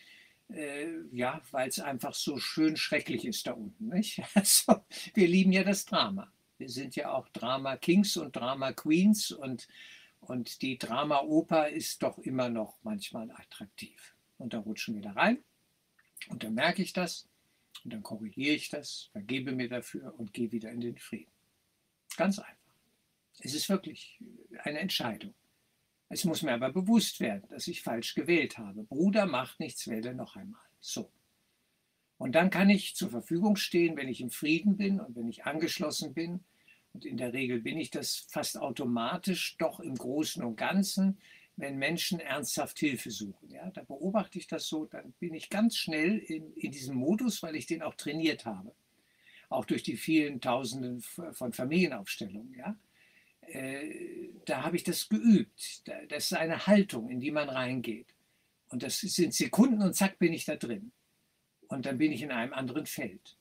äh, 0.50 0.87
ja, 1.12 1.42
weil 1.50 1.68
es 1.68 1.80
einfach 1.80 2.14
so 2.14 2.38
schön 2.38 2.76
schrecklich 2.76 3.26
ist 3.26 3.46
da 3.46 3.52
unten. 3.52 3.88
Nicht? 3.88 4.22
Also, 4.34 4.84
wir 5.14 5.26
lieben 5.26 5.52
ja 5.52 5.64
das 5.64 5.84
Drama. 5.84 6.32
Wir 6.59 6.68
sind 6.68 6.97
ja 6.97 7.12
auch 7.12 7.29
Drama 7.29 7.77
Kings 7.77 8.16
und 8.16 8.37
Drama 8.37 8.73
Queens 8.73 9.31
und 9.31 9.68
und 10.21 10.62
die 10.62 10.79
Drama-Oper 10.79 11.68
ist 11.68 12.03
doch 12.03 12.18
immer 12.18 12.49
noch 12.49 12.79
manchmal 12.83 13.31
attraktiv. 13.31 14.16
Und 14.37 14.53
da 14.53 14.59
rutschen 14.59 14.94
wir 14.94 15.03
da 15.03 15.12
rein 15.12 15.42
und 16.29 16.42
dann 16.42 16.55
merke 16.55 16.83
ich 16.83 16.92
das 16.92 17.29
und 17.85 17.92
dann 17.92 18.03
korrigiere 18.03 18.55
ich 18.55 18.68
das, 18.68 19.09
vergebe 19.12 19.53
mir 19.53 19.68
dafür 19.68 20.18
und 20.18 20.33
gehe 20.33 20.53
wieder 20.53 20.71
in 20.71 20.81
den 20.81 20.99
Frieden. 20.99 21.33
Ganz 22.16 22.38
einfach. 22.38 22.55
Es 23.40 23.55
ist 23.55 23.68
wirklich 23.68 24.18
eine 24.62 24.81
Entscheidung. 24.81 25.35
Es 26.09 26.25
muss 26.25 26.42
mir 26.42 26.55
aber 26.55 26.73
bewusst 26.73 27.21
werden, 27.21 27.49
dass 27.51 27.68
ich 27.68 27.83
falsch 27.83 28.14
gewählt 28.14 28.59
habe. 28.59 28.83
Bruder 28.85 29.27
macht 29.27 29.61
nichts, 29.61 29.87
wähle 29.88 30.14
noch 30.14 30.37
einmal. 30.37 30.62
So. 30.81 31.12
Und 32.18 32.35
dann 32.35 32.50
kann 32.50 32.68
ich 32.68 32.96
zur 32.96 33.11
Verfügung 33.11 33.57
stehen, 33.57 33.96
wenn 33.96 34.09
ich 34.09 34.20
im 34.20 34.31
Frieden 34.31 34.76
bin 34.76 35.00
und 35.00 35.16
wenn 35.16 35.28
ich 35.28 35.44
angeschlossen 35.44 36.14
bin 36.14 36.44
und 36.92 37.04
in 37.04 37.16
der 37.16 37.33
Regel 37.33 37.61
bin 37.61 37.78
ich 37.78 37.90
das 37.90 38.26
fast 38.28 38.59
automatisch 38.59 39.57
doch 39.59 39.78
im 39.78 39.94
Großen 39.94 40.42
und 40.42 40.57
Ganzen, 40.57 41.18
wenn 41.57 41.76
Menschen 41.76 42.20
ernsthaft 42.20 42.78
Hilfe 42.78 43.11
suchen. 43.11 43.50
Ja, 43.50 43.70
da 43.70 43.83
beobachte 43.83 44.38
ich 44.38 44.46
das 44.46 44.66
so, 44.66 44.85
dann 44.87 45.12
bin 45.20 45.35
ich 45.35 45.48
ganz 45.48 45.76
schnell 45.76 46.18
in, 46.18 46.52
in 46.54 46.72
diesem 46.72 46.96
Modus, 46.96 47.42
weil 47.42 47.57
ich 47.57 47.66
den 47.66 47.83
auch 47.83 47.94
trainiert 47.94 48.44
habe. 48.46 48.74
Auch 49.48 49.64
durch 49.64 49.83
die 49.83 49.96
vielen 49.96 50.40
Tausenden 50.40 51.00
von 51.00 51.52
Familienaufstellungen. 51.52 52.54
Ja. 52.54 52.76
Äh, 53.42 54.31
da 54.44 54.62
habe 54.62 54.76
ich 54.76 54.85
das 54.85 55.09
geübt. 55.09 55.83
Das 56.09 56.26
ist 56.26 56.35
eine 56.35 56.66
Haltung, 56.66 57.11
in 57.11 57.20
die 57.20 57.31
man 57.31 57.48
reingeht. 57.48 58.14
Und 58.68 58.83
das 58.83 58.98
sind 59.00 59.35
Sekunden 59.35 59.83
und 59.83 59.94
zack 59.94 60.18
bin 60.18 60.33
ich 60.33 60.44
da 60.44 60.57
drin. 60.57 60.92
Und 61.68 61.87
dann 61.87 61.98
bin 61.98 62.12
ich 62.12 62.22
in 62.22 62.33
einem 62.33 62.52
anderen 62.52 62.87
Feld 62.87 63.38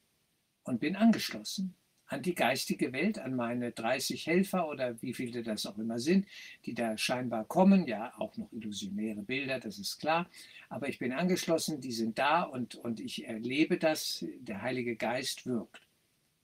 und 0.63 0.79
bin 0.79 0.95
angeschlossen 0.95 1.75
an 2.07 2.21
die 2.21 2.35
geistige 2.35 2.93
Welt, 2.93 3.19
an 3.19 3.35
meine 3.35 3.71
30 3.71 4.25
Helfer 4.25 4.67
oder 4.69 5.01
wie 5.01 5.13
viele 5.13 5.43
das 5.43 5.65
auch 5.65 5.77
immer 5.77 5.99
sind, 5.99 6.25
die 6.65 6.73
da 6.73 6.97
scheinbar 6.97 7.45
kommen. 7.45 7.85
Ja, 7.85 8.13
auch 8.17 8.35
noch 8.37 8.51
illusionäre 8.51 9.21
Bilder, 9.21 9.59
das 9.59 9.77
ist 9.77 9.99
klar. 9.99 10.29
Aber 10.69 10.87
ich 10.87 10.99
bin 10.99 11.11
angeschlossen, 11.11 11.81
die 11.81 11.91
sind 11.91 12.17
da 12.17 12.43
und, 12.43 12.75
und 12.75 12.99
ich 12.99 13.27
erlebe 13.27 13.77
das. 13.77 14.25
Der 14.39 14.61
Heilige 14.61 14.95
Geist 14.95 15.45
wirkt. 15.45 15.81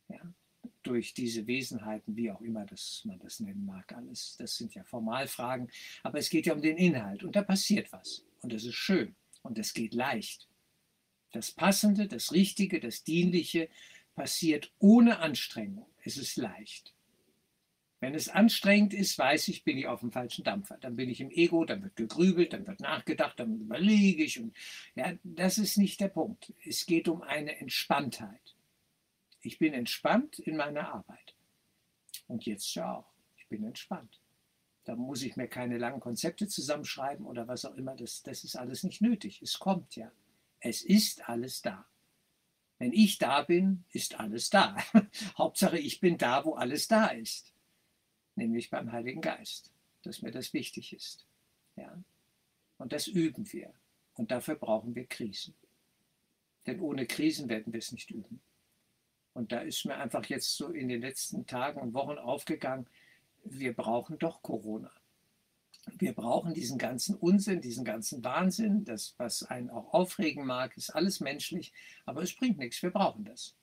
Ja, 0.10 0.22
durch 0.84 1.14
diese 1.14 1.48
Wesenheiten, 1.48 2.16
wie 2.18 2.30
auch 2.30 2.42
immer 2.42 2.66
das, 2.66 3.04
man 3.06 3.20
das 3.20 3.40
nennen 3.40 3.66
mag, 3.66 3.94
alles. 3.94 4.36
Das 4.38 4.58
sind 4.58 4.76
ja 4.76 4.84
Formalfragen. 4.84 5.70
Aber 6.04 6.20
es 6.20 6.30
geht 6.30 6.46
ja 6.46 6.54
um 6.54 6.62
den 6.62 6.78
Inhalt 6.78 7.24
und 7.24 7.36
da 7.36 7.42
passiert 7.42 7.92
was. 7.94 8.26
Und 8.42 8.52
das 8.52 8.66
ist 8.66 8.76
schön 8.76 9.16
und 9.44 9.58
das 9.58 9.74
geht 9.74 9.94
leicht. 9.94 10.50
Das 11.34 11.52
Passende, 11.52 12.08
das 12.08 12.32
Richtige, 12.32 12.80
das 12.80 13.04
Dienliche, 13.04 13.68
passiert 14.16 14.72
ohne 14.80 15.20
Anstrengung. 15.20 15.88
Es 16.04 16.18
ist 16.18 16.38
leicht. 16.38 16.94
Wenn 18.00 18.16
es 18.16 18.30
anstrengend 18.30 18.94
ist, 18.94 19.18
weiß 19.18 19.48
ich, 19.48 19.64
bin 19.64 19.78
ich 19.78 19.88
auf 19.88 20.02
dem 20.02 20.12
falschen 20.12 20.44
Dampfer. 20.44 20.78
Dann 20.78 20.96
bin 20.96 21.10
ich 21.10 21.22
im 21.22 21.32
Ego, 21.32 21.66
dann 21.66 21.82
wird 21.82 21.96
gegrübelt, 21.96 22.54
dann 22.54 22.68
wird 22.68 22.82
nachgedacht, 22.82 23.40
dann 23.40 23.62
überlege 23.62 24.24
ich. 24.24 24.40
Und, 24.40 24.56
ja, 24.96 25.14
das 25.24 25.58
ist 25.58 25.78
nicht 25.78 26.00
der 26.02 26.10
Punkt. 26.10 26.54
Es 26.66 26.86
geht 26.86 27.08
um 27.08 27.22
eine 27.22 27.58
Entspanntheit. 27.60 28.56
Ich 29.42 29.58
bin 29.58 29.74
entspannt 29.74 30.38
in 30.38 30.56
meiner 30.56 30.94
Arbeit. 30.94 31.34
Und 32.28 32.46
jetzt 32.46 32.76
ja 32.76 32.94
auch. 32.94 33.12
Ich 33.38 33.48
bin 33.48 33.64
entspannt. 33.64 34.20
Da 34.84 34.96
muss 34.96 35.24
ich 35.24 35.36
mir 35.36 35.48
keine 35.48 35.78
langen 35.78 36.00
Konzepte 36.00 36.48
zusammenschreiben 36.48 37.26
oder 37.26 37.48
was 37.48 37.66
auch 37.66 37.76
immer. 37.76 37.96
Das, 37.96 38.22
das 38.22 38.44
ist 38.44 38.56
alles 38.56 38.84
nicht 38.84 39.02
nötig. 39.02 39.42
Es 39.42 39.58
kommt 39.58 39.96
ja. 39.96 40.12
Es 40.66 40.82
ist 40.82 41.28
alles 41.28 41.62
da. 41.62 41.86
Wenn 42.80 42.94
ich 42.94 43.18
da 43.18 43.42
bin, 43.42 43.84
ist 43.92 44.18
alles 44.18 44.50
da. 44.50 44.78
Hauptsache, 45.38 45.78
ich 45.78 46.00
bin 46.00 46.18
da, 46.18 46.46
wo 46.46 46.54
alles 46.54 46.88
da 46.88 47.08
ist. 47.08 47.54
Nämlich 48.36 48.70
beim 48.70 48.92
Heiligen 48.94 49.20
Geist. 49.20 49.74
Dass 50.04 50.22
mir 50.22 50.32
das 50.32 50.54
wichtig 50.54 50.94
ist. 50.94 51.28
Ja? 51.76 52.02
Und 52.78 52.94
das 52.94 53.08
üben 53.08 53.52
wir. 53.52 53.74
Und 54.14 54.32
dafür 54.32 54.56
brauchen 54.56 54.96
wir 54.96 55.06
Krisen. 55.06 55.54
Denn 56.66 56.80
ohne 56.80 57.08
Krisen 57.08 57.50
werden 57.50 57.74
wir 57.74 57.80
es 57.80 57.92
nicht 57.92 58.10
üben. 58.10 58.42
Und 59.34 59.52
da 59.52 59.60
ist 59.60 59.86
mir 59.86 59.98
einfach 59.98 60.26
jetzt 60.28 60.56
so 60.56 60.70
in 60.70 60.88
den 60.88 61.02
letzten 61.02 61.46
Tagen 61.46 61.82
und 61.82 61.94
Wochen 61.94 62.18
aufgegangen, 62.18 62.88
wir 63.44 63.74
brauchen 63.74 64.18
doch 64.18 64.42
Corona. 64.42 64.92
Wir 65.98 66.14
brauchen 66.14 66.54
diesen 66.54 66.78
ganzen 66.78 67.16
Unsinn, 67.16 67.62
diesen 67.62 67.84
ganzen 67.84 68.24
Wahnsinn, 68.24 68.86
das, 68.86 69.16
was 69.18 69.44
einen 69.44 69.70
auch 69.70 69.94
aufregen 69.94 70.46
mag, 70.46 70.76
ist 70.78 70.90
alles 70.90 71.20
menschlich, 71.20 71.74
aber 72.06 72.22
es 72.22 72.36
bringt 72.36 72.58
nichts, 72.58 72.82
wir 72.82 72.92
brauchen 72.92 73.26
das. 73.26 73.56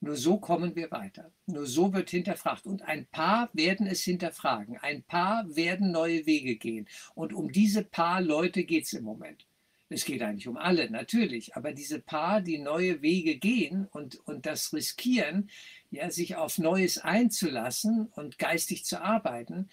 Nur 0.00 0.16
so 0.16 0.38
kommen 0.38 0.74
wir 0.74 0.90
weiter. 0.90 1.30
Nur 1.46 1.66
so 1.66 1.92
wird 1.92 2.10
hinterfragt. 2.10 2.66
Und 2.66 2.82
ein 2.82 3.06
paar 3.06 3.50
werden 3.52 3.86
es 3.86 4.02
hinterfragen. 4.02 4.76
Ein 4.78 5.04
paar 5.04 5.54
werden 5.54 5.92
neue 5.92 6.26
Wege 6.26 6.56
gehen. 6.56 6.88
Und 7.14 7.32
um 7.32 7.52
diese 7.52 7.84
paar 7.84 8.20
Leute 8.20 8.64
geht 8.64 8.84
es 8.84 8.94
im 8.94 9.04
Moment. 9.04 9.46
Es 9.88 10.04
geht 10.04 10.22
eigentlich 10.22 10.48
um 10.48 10.56
alle, 10.56 10.90
natürlich. 10.90 11.54
Aber 11.54 11.72
diese 11.72 12.00
paar, 12.00 12.40
die 12.40 12.58
neue 12.58 13.02
Wege 13.02 13.36
gehen 13.36 13.86
und, 13.92 14.16
und 14.26 14.46
das 14.46 14.72
riskieren, 14.72 15.50
ja, 15.90 16.10
sich 16.10 16.34
auf 16.34 16.58
Neues 16.58 16.98
einzulassen 16.98 18.06
und 18.16 18.38
geistig 18.38 18.84
zu 18.84 19.00
arbeiten, 19.00 19.68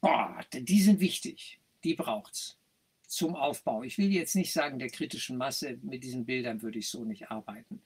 boah, 0.00 0.40
die 0.52 0.80
sind 0.80 1.00
wichtig. 1.00 1.58
Die 1.84 1.94
braucht 1.94 2.34
es 2.34 2.58
zum 3.06 3.34
Aufbau. 3.34 3.82
Ich 3.82 3.98
will 3.98 4.12
jetzt 4.12 4.36
nicht 4.36 4.52
sagen, 4.52 4.78
der 4.78 4.90
kritischen 4.90 5.36
Masse, 5.36 5.78
mit 5.82 6.04
diesen 6.04 6.26
Bildern 6.26 6.62
würde 6.62 6.78
ich 6.78 6.88
so 6.88 7.04
nicht 7.04 7.30
arbeiten, 7.30 7.80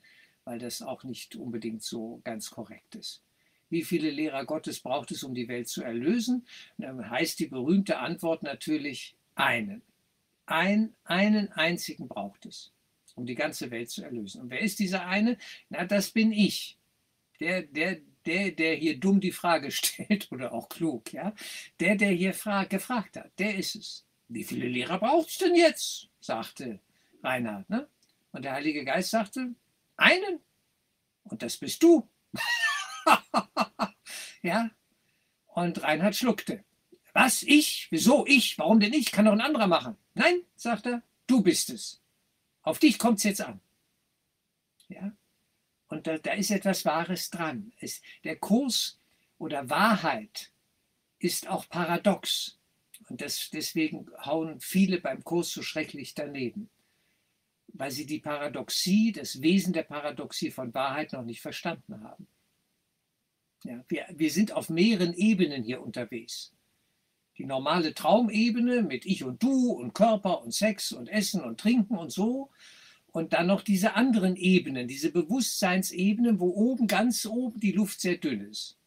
weil 0.44 0.58
das 0.58 0.82
auch 0.82 1.04
nicht 1.04 1.36
unbedingt 1.36 1.82
so 1.82 2.20
ganz 2.24 2.50
korrekt 2.50 2.96
ist. 2.96 3.22
Wie 3.70 3.84
viele 3.84 4.10
Lehrer 4.10 4.44
Gottes 4.44 4.80
braucht 4.80 5.12
es, 5.12 5.22
um 5.22 5.34
die 5.34 5.48
Welt 5.48 5.68
zu 5.68 5.82
erlösen? 5.82 6.44
dann 6.76 7.08
heißt 7.08 7.38
die 7.38 7.46
berühmte 7.46 7.98
Antwort 7.98 8.42
natürlich 8.42 9.14
einen. 9.34 9.80
Ein, 10.44 10.92
einen 11.04 11.50
einzigen 11.52 12.08
braucht 12.08 12.44
es, 12.44 12.72
um 13.14 13.24
die 13.24 13.36
ganze 13.36 13.70
Welt 13.70 13.88
zu 13.88 14.02
erlösen. 14.02 14.42
Und 14.42 14.50
wer 14.50 14.60
ist 14.60 14.80
dieser 14.80 15.06
eine? 15.06 15.38
Na, 15.70 15.86
das 15.86 16.10
bin 16.10 16.32
ich 16.32 16.76
der, 17.40 17.62
der, 17.62 18.00
der, 18.26 18.52
der 18.52 18.74
hier 18.74 18.98
dumm 18.98 19.20
die 19.20 19.32
Frage 19.32 19.70
stellt 19.70 20.30
oder 20.32 20.52
auch 20.52 20.68
klug, 20.68 21.12
ja, 21.12 21.34
der, 21.80 21.96
der 21.96 22.10
hier 22.10 22.34
fra 22.34 22.64
gefragt 22.64 23.16
hat, 23.16 23.30
der 23.38 23.56
ist 23.56 23.76
es. 23.76 24.06
Wie 24.28 24.44
viele 24.44 24.66
Lehrer 24.66 24.98
braucht 24.98 25.28
es 25.28 25.38
denn 25.38 25.54
jetzt? 25.54 26.08
sagte 26.20 26.80
Reinhard. 27.22 27.68
Ne? 27.68 27.88
Und 28.32 28.44
der 28.44 28.52
Heilige 28.52 28.84
Geist 28.84 29.10
sagte, 29.10 29.54
einen. 29.96 30.40
Und 31.24 31.42
das 31.42 31.58
bist 31.58 31.82
du. 31.82 32.08
ja. 34.42 34.70
Und 35.46 35.82
Reinhard 35.82 36.16
schluckte. 36.16 36.64
Was? 37.12 37.42
Ich? 37.42 37.88
Wieso 37.90 38.26
ich? 38.26 38.58
Warum 38.58 38.80
denn 38.80 38.94
ich? 38.94 39.12
Kann 39.12 39.26
doch 39.26 39.32
ein 39.32 39.40
anderer 39.40 39.66
machen. 39.66 39.96
Nein, 40.14 40.42
sagt 40.56 40.86
er, 40.86 41.02
du 41.26 41.42
bist 41.42 41.70
es. 41.70 42.00
Auf 42.62 42.78
dich 42.78 42.98
kommt 42.98 43.18
es 43.18 43.24
jetzt 43.24 43.42
an. 43.42 43.60
Ja. 44.88 45.12
Und 45.92 46.06
da, 46.06 46.16
da 46.16 46.32
ist 46.32 46.50
etwas 46.50 46.86
Wahres 46.86 47.28
dran. 47.28 47.70
Es, 47.78 48.00
der 48.24 48.36
Kurs 48.36 48.98
oder 49.36 49.68
Wahrheit 49.68 50.50
ist 51.18 51.48
auch 51.48 51.68
paradox. 51.68 52.58
Und 53.10 53.20
das, 53.20 53.50
deswegen 53.50 54.06
hauen 54.24 54.58
viele 54.58 55.02
beim 55.02 55.22
Kurs 55.22 55.50
so 55.50 55.60
schrecklich 55.60 56.14
daneben, 56.14 56.70
weil 57.74 57.90
sie 57.90 58.06
die 58.06 58.20
Paradoxie, 58.20 59.12
das 59.12 59.42
Wesen 59.42 59.74
der 59.74 59.82
Paradoxie 59.82 60.50
von 60.50 60.72
Wahrheit 60.72 61.12
noch 61.12 61.26
nicht 61.26 61.42
verstanden 61.42 62.02
haben. 62.02 62.26
Ja, 63.64 63.84
wir, 63.88 64.06
wir 64.14 64.30
sind 64.30 64.52
auf 64.52 64.70
mehreren 64.70 65.12
Ebenen 65.12 65.62
hier 65.62 65.82
unterwegs. 65.82 66.54
Die 67.36 67.44
normale 67.44 67.92
Traumebene 67.92 68.80
mit 68.80 69.04
Ich 69.04 69.24
und 69.24 69.42
Du 69.42 69.72
und 69.72 69.92
Körper 69.92 70.40
und 70.40 70.54
Sex 70.54 70.90
und 70.92 71.10
Essen 71.10 71.42
und 71.42 71.60
Trinken 71.60 71.98
und 71.98 72.10
so. 72.10 72.50
Und 73.12 73.34
dann 73.34 73.46
noch 73.46 73.60
diese 73.60 73.94
anderen 73.94 74.36
Ebenen, 74.36 74.88
diese 74.88 75.12
Bewusstseinsebenen, 75.12 76.40
wo 76.40 76.48
oben, 76.48 76.86
ganz 76.86 77.26
oben 77.26 77.60
die 77.60 77.72
Luft 77.72 78.00
sehr 78.00 78.16
dünn 78.16 78.40
ist 78.40 78.78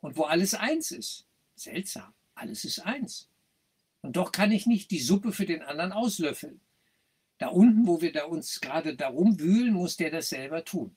und 0.00 0.16
wo 0.16 0.22
alles 0.22 0.54
eins 0.54 0.92
ist. 0.92 1.26
Seltsam, 1.56 2.14
alles 2.34 2.64
ist 2.64 2.78
eins. 2.80 3.28
Und 4.00 4.16
doch 4.16 4.32
kann 4.32 4.52
ich 4.52 4.66
nicht 4.66 4.90
die 4.90 5.00
Suppe 5.00 5.32
für 5.32 5.46
den 5.46 5.62
anderen 5.62 5.92
auslöffeln. 5.92 6.60
Da 7.38 7.48
unten, 7.48 7.86
wo 7.88 8.00
wir 8.00 8.12
da 8.12 8.24
uns 8.24 8.60
gerade 8.60 8.96
darum 8.96 9.40
wühlen, 9.40 9.74
muss 9.74 9.96
der 9.96 10.10
das 10.10 10.28
selber 10.28 10.64
tun. 10.64 10.96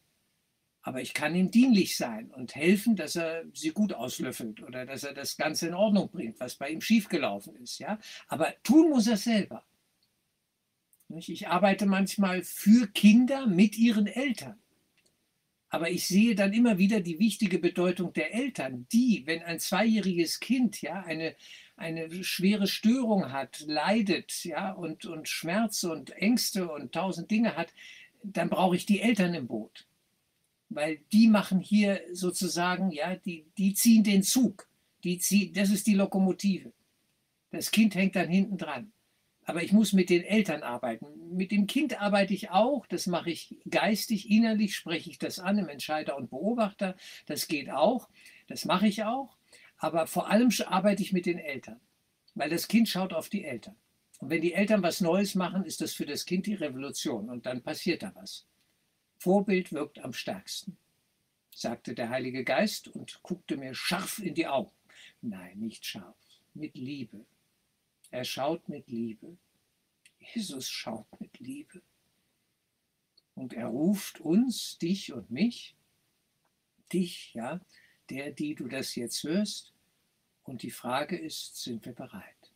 Aber 0.84 1.02
ich 1.02 1.15
kann 1.15 1.34
ihm 1.34 1.50
dienlich 1.50 1.98
sein 1.98 2.30
und 2.30 2.56
helfen, 2.56 2.95
dass 2.95 3.15
er 3.15 3.45
sie 3.56 3.71
gut 3.71 3.93
auslöffelt 3.93 4.62
oder 4.62 4.86
dass 4.86 5.04
er 5.04 5.15
das 5.15 5.38
Ganze 5.38 5.67
in 5.67 5.74
Ordnung 5.74 6.12
bringt, 6.12 6.39
was 6.39 6.56
bei 6.56 6.69
ihm 6.69 6.82
schiefgelaufen 6.82 7.56
ist. 7.56 7.80
Ja? 7.80 7.98
Aber 8.28 8.54
tun 8.62 8.91
muss 8.91 9.08
er 9.08 9.17
selber. 9.17 9.63
Ich 11.10 11.48
arbeite 11.48 11.86
manchmal 11.86 12.44
für 12.44 12.88
Kinder 12.88 13.46
mit 13.46 13.78
ihren 13.78 14.08
Eltern. 14.08 14.60
Aber 15.70 15.89
ich 15.89 16.08
sehe 16.08 16.36
dann 16.36 16.54
immer 16.54 16.78
wieder 16.78 17.02
die 17.02 17.20
wichtige 17.20 17.60
Bedeutung 17.60 18.13
der 18.13 18.34
Eltern, 18.34 18.88
die, 18.91 19.24
wenn 19.26 19.44
ein 19.44 19.60
zweijähriges 19.60 20.39
Kind 20.39 20.82
ja, 20.82 21.04
eine, 21.04 21.36
eine 21.76 22.24
schwere 22.24 22.68
Störung 22.68 23.32
hat, 23.32 23.60
leidet 23.68 24.46
ja, 24.46 24.72
und, 24.72 25.06
und 25.06 25.28
Schmerz 25.28 25.84
und 25.84 26.12
Ängste 26.12 26.72
und 26.72 26.94
tausend 26.94 27.30
Dinge 27.30 27.56
hat, 27.56 27.74
dann 28.24 28.50
brauche 28.50 28.76
ich 28.76 28.86
die 28.86 29.02
Eltern 29.02 29.34
im 29.34 29.48
Boot. 29.48 29.86
Weil 30.70 31.00
die 31.12 31.28
machen 31.28 31.60
hier 31.60 32.02
sozusagen, 32.13 32.91
ja, 32.91 33.15
die, 33.15 33.46
die 33.58 33.74
ziehen 33.74 34.04
den 34.04 34.24
Zug. 34.24 34.68
Die 35.04 35.20
ziehen, 35.20 35.54
das 35.54 35.70
ist 35.70 35.88
die 35.88 35.94
Lokomotive. 35.94 36.72
Das 37.52 37.70
Kind 37.70 37.96
hängt 37.96 38.15
dann 38.15 38.30
hinten 38.30 38.58
dran. 38.58 38.91
Aber 39.46 39.64
ich 39.64 39.72
muss 39.72 39.94
mit 39.94 40.10
den 40.10 40.24
Eltern 40.24 40.64
arbeiten. 40.64 41.06
Mit 41.36 41.52
dem 41.52 41.68
Kind 41.68 42.02
arbeite 42.02 42.34
ich 42.34 42.50
auch. 42.50 42.88
Das 42.88 43.06
mache 43.06 43.30
ich 43.30 43.60
geistig, 43.70 44.30
innerlich 44.30 44.76
spreche 44.76 45.10
ich 45.10 45.20
das 45.20 45.40
an 45.40 45.60
im 45.60 45.70
Entscheider 45.70 46.18
und 46.18 46.32
Beobachter. 46.32 46.96
Das 47.28 47.48
geht 47.48 47.70
auch. 47.70 48.10
Das 48.48 48.66
mache 48.66 48.88
ich 48.88 49.04
auch. 49.04 49.38
Aber 49.78 50.08
vor 50.08 50.30
allem 50.30 50.50
arbeite 50.66 51.04
ich 51.04 51.14
mit 51.14 51.26
den 51.26 51.38
Eltern, 51.38 51.80
weil 52.34 52.50
das 52.50 52.68
Kind 52.68 52.90
schaut 52.90 53.14
auf 53.14 53.30
die 53.30 53.46
Eltern. 53.46 53.76
Und 54.20 54.30
wenn 54.30 54.42
die 54.42 54.54
Eltern 54.54 54.82
was 54.82 55.02
Neues 55.02 55.36
machen, 55.36 55.64
ist 55.66 55.82
das 55.82 55.94
für 55.94 56.06
das 56.06 56.26
Kind 56.26 56.48
die 56.48 56.54
Revolution 56.54 57.30
und 57.30 57.46
dann 57.46 57.62
passiert 57.62 58.02
da 58.02 58.12
was. 58.16 58.48
Vorbild 59.18 59.74
wirkt 59.74 60.00
am 60.00 60.14
stärksten, 60.14 60.78
sagte 61.54 61.94
der 61.94 62.10
Heilige 62.10 62.44
Geist 62.44 62.88
und 62.88 63.20
guckte 63.22 63.58
mir 63.58 63.76
scharf 63.76 64.20
in 64.20 64.34
die 64.34 64.48
Augen. 64.48 64.72
Nein, 65.22 65.60
nicht 65.60 65.86
scharf, 65.86 66.16
mit 66.54 66.76
Liebe, 66.76 67.26
er 68.12 68.24
schaut 68.24 68.68
mit 68.70 68.88
Liebe. 68.88 69.38
Jesus 70.20 70.70
schaut 70.70 71.20
mit 71.20 71.39
Liebe. 71.39 71.82
Und 73.36 73.54
er 73.54 73.68
ruft 73.68 74.22
uns, 74.22 74.78
dich 74.78 75.12
und 75.13 75.30
mich, 75.30 75.76
dich, 76.91 77.34
ja, 77.34 77.60
der, 78.10 78.32
die 78.32 78.56
du 78.56 78.68
das 78.68 78.96
jetzt 78.96 79.24
hörst. 79.24 79.74
Und 80.44 80.63
die 80.63 80.72
Frage 80.72 81.18
ist, 81.18 81.62
sind 81.62 81.86
wir 81.86 81.94
bereit? 81.94 82.54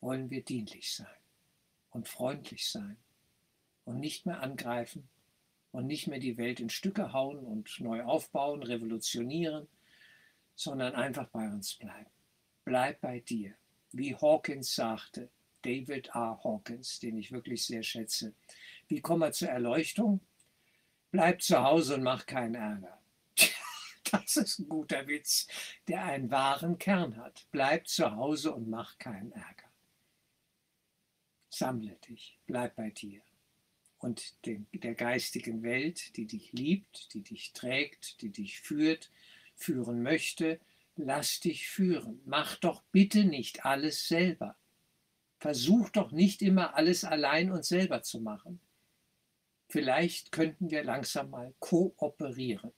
Wollen 0.00 0.30
wir 0.30 0.42
dienlich 0.42 0.94
sein 0.94 1.06
und 1.90 2.08
freundlich 2.08 2.68
sein 2.68 2.96
und 3.84 3.98
nicht 3.98 4.26
mehr 4.26 4.40
angreifen 4.40 5.08
und 5.72 5.86
nicht 5.86 6.06
mehr 6.06 6.20
die 6.20 6.36
Welt 6.36 6.60
in 6.60 6.70
Stücke 6.70 7.12
hauen 7.12 7.44
und 7.44 7.80
neu 7.80 8.04
aufbauen, 8.04 8.62
revolutionieren, 8.62 9.68
sondern 10.54 10.94
einfach 10.94 11.28
bei 11.28 11.48
uns 11.48 11.74
bleiben. 11.74 12.10
Bleib 12.64 13.00
bei 13.00 13.20
dir 13.20 13.56
wie 13.92 14.14
Hawkins 14.14 14.74
sagte, 14.74 15.30
David 15.62 16.08
R. 16.14 16.40
Hawkins, 16.44 16.98
den 17.00 17.16
ich 17.18 17.32
wirklich 17.32 17.64
sehr 17.64 17.82
schätze. 17.82 18.34
Wie 18.86 19.00
kommen 19.00 19.22
wir 19.22 19.32
zur 19.32 19.48
Erleuchtung? 19.48 20.20
Bleib 21.10 21.42
zu 21.42 21.62
Hause 21.62 21.94
und 21.96 22.02
mach 22.02 22.26
keinen 22.26 22.54
Ärger. 22.54 23.00
Das 24.10 24.36
ist 24.36 24.60
ein 24.60 24.70
guter 24.70 25.06
Witz, 25.06 25.46
der 25.86 26.02
einen 26.02 26.30
wahren 26.30 26.78
Kern 26.78 27.18
hat. 27.18 27.46
Bleib 27.50 27.88
zu 27.88 28.10
Hause 28.16 28.54
und 28.54 28.70
mach 28.70 28.96
keinen 28.96 29.32
Ärger. 29.32 29.70
Sammle 31.50 31.96
dich, 31.96 32.38
bleib 32.46 32.76
bei 32.76 32.88
dir 32.88 33.20
und 33.98 34.34
den, 34.46 34.66
der 34.72 34.94
geistigen 34.94 35.62
Welt, 35.62 36.16
die 36.16 36.26
dich 36.26 36.52
liebt, 36.52 37.12
die 37.14 37.22
dich 37.22 37.52
trägt, 37.52 38.22
die 38.22 38.30
dich 38.30 38.60
führt, 38.60 39.10
führen 39.56 40.02
möchte, 40.02 40.60
lass 40.98 41.40
dich 41.40 41.68
führen. 41.68 42.20
Mach 42.24 42.56
doch 42.56 42.82
bitte 42.92 43.24
nicht 43.24 43.64
alles 43.64 44.08
selber. 44.08 44.56
Versuch 45.38 45.88
doch 45.90 46.12
nicht 46.12 46.42
immer 46.42 46.74
alles 46.74 47.04
allein 47.04 47.50
und 47.52 47.64
selber 47.64 48.02
zu 48.02 48.20
machen. 48.20 48.60
Vielleicht 49.68 50.32
könnten 50.32 50.70
wir 50.70 50.82
langsam 50.84 51.30
mal 51.30 51.54
kooperieren. 51.60 52.72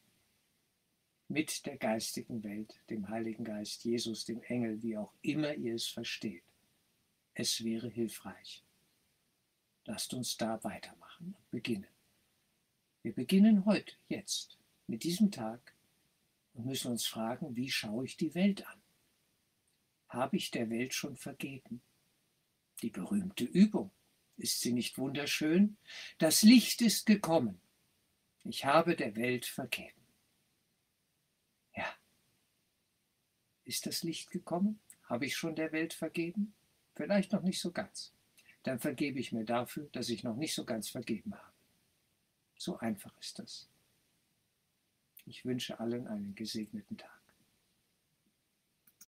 mit 1.31 1.65
der 1.65 1.77
geistigen 1.79 2.43
Welt, 2.43 2.75
dem 2.91 3.09
Heiligen 3.09 3.45
Geist, 3.45 3.85
Jesus, 3.85 4.25
dem 4.25 4.43
Engel, 4.43 4.83
wie 4.83 4.97
auch 4.97 5.15
immer 5.23 5.55
ihr 5.55 5.77
es 5.77 5.87
versteht. 5.87 6.43
Es 7.35 7.63
wäre 7.63 7.89
hilfreich. 7.89 8.65
Lasst 9.85 10.13
uns 10.13 10.37
da 10.37 10.63
weitermachen 10.65 11.37
und 11.39 11.51
beginnen. 11.51 11.87
Wir 13.03 13.15
beginnen 13.15 13.65
heute, 13.65 13.95
jetzt, 14.09 14.59
mit 14.89 15.05
diesem 15.05 15.31
Tag 15.31 15.73
und 16.55 16.67
müssen 16.67 16.91
uns 16.91 17.07
fragen, 17.07 17.57
wie 17.57 17.71
schaue 17.71 18.05
ich 18.05 18.17
die 18.17 18.35
Welt 18.35 18.67
an? 18.67 18.83
Habe 20.09 20.37
ich 20.37 20.51
der 20.51 20.71
Welt 20.71 20.93
schon 20.95 21.17
vergeben? 21.17 21.83
Die 22.83 22.91
berühmte 22.91 23.45
Übung. 23.45 23.93
Ist 24.37 24.61
sie 24.61 24.73
nicht 24.73 24.99
wunderschön? 24.99 25.77
Das 26.19 26.43
Licht 26.43 26.81
ist 26.83 27.07
gekommen. 27.07 27.61
Ich 28.45 28.65
habe 28.65 28.97
der 28.97 29.15
Welt 29.17 29.45
vergeben. 29.47 30.01
Ja. 31.75 31.95
Ist 33.65 33.87
das 33.87 34.03
Licht 34.03 34.31
gekommen? 34.31 34.81
Habe 35.05 35.27
ich 35.27 35.37
schon 35.37 35.55
der 35.55 35.73
Welt 35.73 35.93
vergeben? 35.93 36.55
Vielleicht 36.95 37.33
noch 37.33 37.43
nicht 37.43 37.61
so 37.61 37.71
ganz. 37.71 38.15
Dann 38.63 38.79
vergebe 38.79 39.19
ich 39.21 39.33
mir 39.33 39.45
dafür, 39.45 39.89
dass 39.93 40.09
ich 40.09 40.25
noch 40.25 40.37
nicht 40.37 40.55
so 40.55 40.65
ganz 40.65 40.89
vergeben 40.89 41.35
habe. 41.35 41.53
So 42.57 42.79
einfach 42.79 43.17
ist 43.19 43.39
das. 43.39 43.69
Ich 45.31 45.45
wünsche 45.45 45.79
allen 45.79 46.09
einen 46.09 46.35
gesegneten 46.35 46.97
Tag. 46.97 47.20